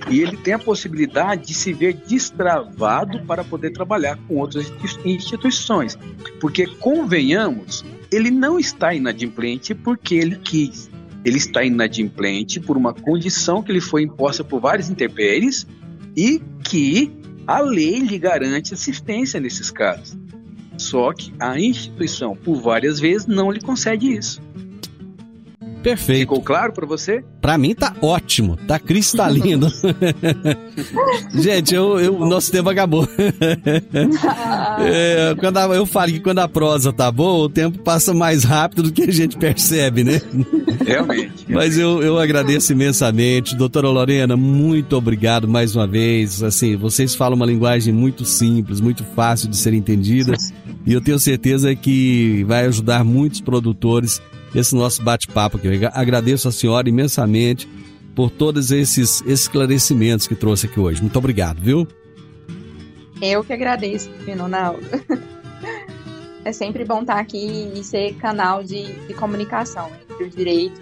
e 0.09 0.21
ele 0.21 0.35
tem 0.35 0.53
a 0.53 0.59
possibilidade 0.59 1.47
de 1.47 1.53
se 1.53 1.71
ver 1.71 1.93
destravado 1.93 3.21
para 3.25 3.43
poder 3.43 3.71
trabalhar 3.71 4.17
com 4.27 4.37
outras 4.37 4.71
instituições. 5.05 5.97
Porque, 6.41 6.67
convenhamos, 6.67 7.85
ele 8.11 8.29
não 8.29 8.59
está 8.59 8.93
inadimplente 8.93 9.73
porque 9.73 10.15
ele 10.15 10.35
quis 10.35 10.91
ele 11.23 11.37
está 11.37 11.63
inadimplente 11.63 12.59
por 12.59 12.75
uma 12.75 12.93
condição 12.93 13.63
que 13.63 13.71
lhe 13.71 13.79
foi 13.79 14.03
imposta 14.03 14.43
por 14.43 14.59
várias 14.59 14.89
intempéries 14.89 15.65
e 16.15 16.41
que 16.63 17.11
a 17.47 17.59
lei 17.61 17.99
lhe 17.99 18.17
garante 18.17 18.73
assistência 18.73 19.39
nesses 19.39 19.71
casos. 19.71 20.17
Só 20.77 21.13
que 21.13 21.33
a 21.39 21.59
instituição, 21.59 22.35
por 22.35 22.55
várias 22.55 22.99
vezes, 22.99 23.27
não 23.27 23.51
lhe 23.51 23.61
concede 23.61 24.11
isso. 24.11 24.41
Perfeito. 25.83 26.21
Ficou 26.21 26.41
claro 26.41 26.71
para 26.71 26.85
você? 26.85 27.23
Para 27.41 27.57
mim 27.57 27.75
tá 27.75 27.93
ótimo, 28.01 28.55
tá 28.65 28.79
cristalino. 28.79 29.67
Gente, 31.35 31.75
eu, 31.75 31.99
eu, 31.99 32.19
nosso 32.25 32.49
tempo 32.49 32.69
acabou. 32.69 33.05
é, 34.79 35.35
quando 35.37 35.57
a, 35.57 35.63
eu 35.75 35.85
falo 35.85 36.13
que 36.13 36.21
quando 36.21 36.39
a 36.39 36.47
prosa 36.47 36.93
tá 36.93 37.11
boa, 37.11 37.45
o 37.45 37.49
tempo 37.49 37.79
passa 37.79 38.13
mais 38.13 38.45
rápido 38.45 38.83
do 38.83 38.93
que 38.93 39.03
a 39.03 39.11
gente 39.11 39.35
percebe, 39.35 40.05
né? 40.05 40.21
Realmente. 40.85 41.45
Mas 41.49 41.77
eu, 41.77 42.01
eu 42.01 42.17
agradeço 42.17 42.71
imensamente. 42.71 43.53
Doutora 43.53 43.89
Lorena, 43.89 44.37
muito 44.37 44.95
obrigado 44.95 45.49
mais 45.49 45.75
uma 45.75 45.85
vez. 45.85 46.41
Assim, 46.41 46.77
vocês 46.77 47.13
falam 47.13 47.35
uma 47.35 47.45
linguagem 47.45 47.93
muito 47.93 48.23
simples, 48.23 48.79
muito 48.79 49.03
fácil 49.03 49.49
de 49.49 49.57
ser 49.57 49.73
entendida. 49.73 50.33
E 50.85 50.93
eu 50.93 51.01
tenho 51.01 51.19
certeza 51.19 51.75
que 51.75 52.45
vai 52.45 52.65
ajudar 52.65 53.03
muitos 53.03 53.41
produtores 53.41 54.21
esse 54.53 54.75
nosso 54.75 55.03
bate-papo 55.03 55.57
aqui. 55.57 55.67
Eu 55.67 55.89
agradeço 55.93 56.47
a 56.47 56.51
senhora 56.51 56.87
imensamente 56.87 57.67
por 58.15 58.29
todos 58.29 58.71
esses 58.71 59.21
esclarecimentos 59.25 60.27
que 60.27 60.35
trouxe 60.35 60.67
aqui 60.67 60.79
hoje. 60.79 61.01
Muito 61.01 61.17
obrigado, 61.17 61.59
viu? 61.61 61.87
Eu 63.21 63.43
que 63.43 63.53
agradeço, 63.53 64.09
Ronaldo. 64.37 64.81
É 66.45 66.51
sempre 66.51 66.83
bom 66.83 67.01
estar 67.01 67.19
aqui 67.19 67.71
e 67.73 67.83
ser 67.85 68.15
canal 68.15 68.63
de, 68.63 68.83
de 69.07 69.13
comunicação 69.13 69.89
entre 70.11 70.25
o 70.25 70.29
direito 70.29 70.81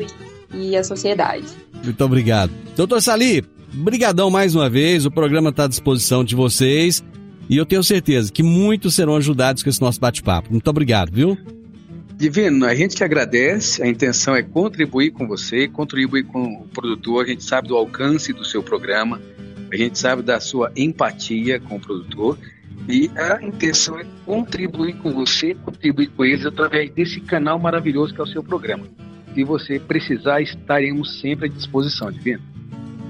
e, 0.51 0.69
e 0.69 0.75
a 0.75 0.83
sociedade. 0.83 1.45
Muito 1.83 2.03
obrigado. 2.03 2.51
Doutor 2.75 2.99
Sali, 2.99 3.43
brigadão 3.71 4.31
mais 4.31 4.55
uma 4.55 4.67
vez. 4.69 5.05
O 5.05 5.11
programa 5.11 5.51
está 5.51 5.65
à 5.65 5.67
disposição 5.67 6.23
de 6.23 6.35
vocês. 6.35 7.03
E 7.47 7.57
eu 7.57 7.65
tenho 7.65 7.83
certeza 7.83 8.31
que 8.31 8.41
muitos 8.41 8.95
serão 8.95 9.15
ajudados 9.15 9.61
com 9.61 9.69
esse 9.69 9.81
nosso 9.81 9.99
bate-papo. 9.99 10.51
Muito 10.51 10.67
obrigado, 10.67 11.11
viu? 11.11 11.37
Divino, 12.21 12.67
a 12.67 12.75
gente 12.75 12.95
que 12.95 13.03
agradece, 13.03 13.81
a 13.81 13.87
intenção 13.87 14.35
é 14.35 14.43
contribuir 14.43 15.09
com 15.09 15.27
você, 15.27 15.67
contribuir 15.67 16.23
com 16.23 16.53
o 16.53 16.67
produtor, 16.67 17.25
a 17.25 17.27
gente 17.27 17.43
sabe 17.43 17.67
do 17.67 17.75
alcance 17.75 18.31
do 18.31 18.45
seu 18.45 18.61
programa, 18.61 19.19
a 19.73 19.75
gente 19.75 19.97
sabe 19.97 20.21
da 20.21 20.39
sua 20.39 20.71
empatia 20.75 21.59
com 21.59 21.77
o 21.77 21.79
produtor 21.79 22.37
e 22.87 23.09
a 23.17 23.41
intenção 23.41 23.97
é 23.97 24.05
contribuir 24.23 24.97
com 24.97 25.11
você, 25.11 25.55
contribuir 25.55 26.11
com 26.15 26.23
eles 26.23 26.45
através 26.45 26.91
desse 26.91 27.19
canal 27.21 27.57
maravilhoso 27.57 28.13
que 28.13 28.21
é 28.21 28.23
o 28.23 28.27
seu 28.27 28.43
programa. 28.43 28.85
Se 29.33 29.43
você 29.43 29.79
precisar, 29.79 30.41
estaremos 30.41 31.19
sempre 31.19 31.47
à 31.47 31.49
disposição, 31.49 32.11
Divino. 32.11 32.43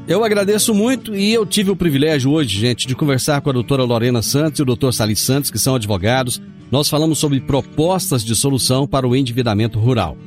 Eu 0.08 0.24
agradeço 0.24 0.74
muito 0.74 1.14
e 1.14 1.34
eu 1.34 1.46
tive 1.46 1.70
o 1.70 1.76
privilégio 1.76 2.32
hoje, 2.32 2.58
gente, 2.58 2.88
de 2.88 2.96
conversar 2.96 3.42
com 3.42 3.50
a 3.50 3.54
doutora 3.54 3.84
Lorena 3.84 4.22
Santos 4.22 4.60
e 4.60 4.64
o 4.64 4.66
doutor 4.66 4.94
Salis 4.94 5.20
Santos, 5.20 5.52
que 5.52 5.60
são 5.60 5.76
advogados, 5.76 6.42
nós 6.72 6.90
falamos 6.90 7.20
sobre 7.20 7.40
propostas 7.42 8.24
de 8.24 8.36
solução 8.36 8.88
para 8.88 9.08
o 9.08 9.16
endividamento 9.16 9.78
rural. 9.78 10.18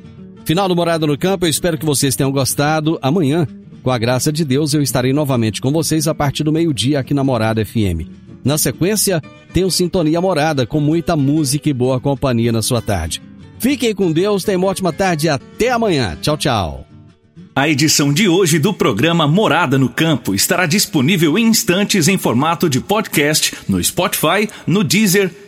Final 0.45 0.69
do 0.69 0.77
Morada 0.77 1.07
no 1.07 1.17
Campo, 1.17 1.47
eu 1.47 1.51
espero 1.51 1.79
que 1.79 1.87
vocês 1.87 2.15
tenham 2.15 2.31
gostado. 2.31 2.99
Amanhã, 3.01 3.49
com 3.83 3.91
a 3.91 3.97
graça 3.97 4.31
de 4.31 4.45
Deus, 4.45 4.75
eu 4.75 4.83
estarei 4.83 5.13
novamente 5.13 5.61
com 5.61 5.73
vocês 5.73 6.07
a 6.07 6.15
partir 6.15 6.45
do 6.45 6.53
meio-dia 6.53 7.01
aqui 7.01 7.15
na 7.15 7.25
Morada 7.25 7.65
FM. 7.65 8.09
Na 8.45 8.59
sequência, 8.59 9.23
tenho 9.55 9.71
Sintonia 9.71 10.21
Morada 10.21 10.67
com 10.67 10.81
muita 10.81 11.17
música 11.17 11.71
e 11.71 11.73
boa 11.73 11.99
companhia 11.99 12.53
na 12.53 12.61
sua 12.61 12.83
tarde. 12.83 13.23
Fiquem 13.59 13.95
com 13.95 14.13
Deus, 14.13 14.45
tenham 14.45 14.61
uma 14.61 14.69
ótima 14.69 14.93
tarde 14.93 15.27
e 15.27 15.31
até 15.31 15.71
amanhã. 15.71 16.19
Tchau, 16.21 16.37
tchau. 16.37 16.87
A 17.57 17.69
edição 17.69 18.13
de 18.13 18.29
hoje 18.29 18.59
do 18.59 18.75
programa 18.75 19.27
Morada 19.27 19.79
no 19.79 19.89
Campo 19.89 20.35
estará 20.35 20.67
disponível 20.67 21.39
em 21.39 21.47
instantes 21.47 22.09
em 22.09 22.19
formato 22.19 22.69
de 22.69 22.81
podcast 22.81 23.55
no 23.69 23.83
Spotify, 23.83 24.49
no 24.67 24.83
Deezer, 24.83 25.31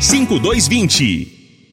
5220. 0.00 1.33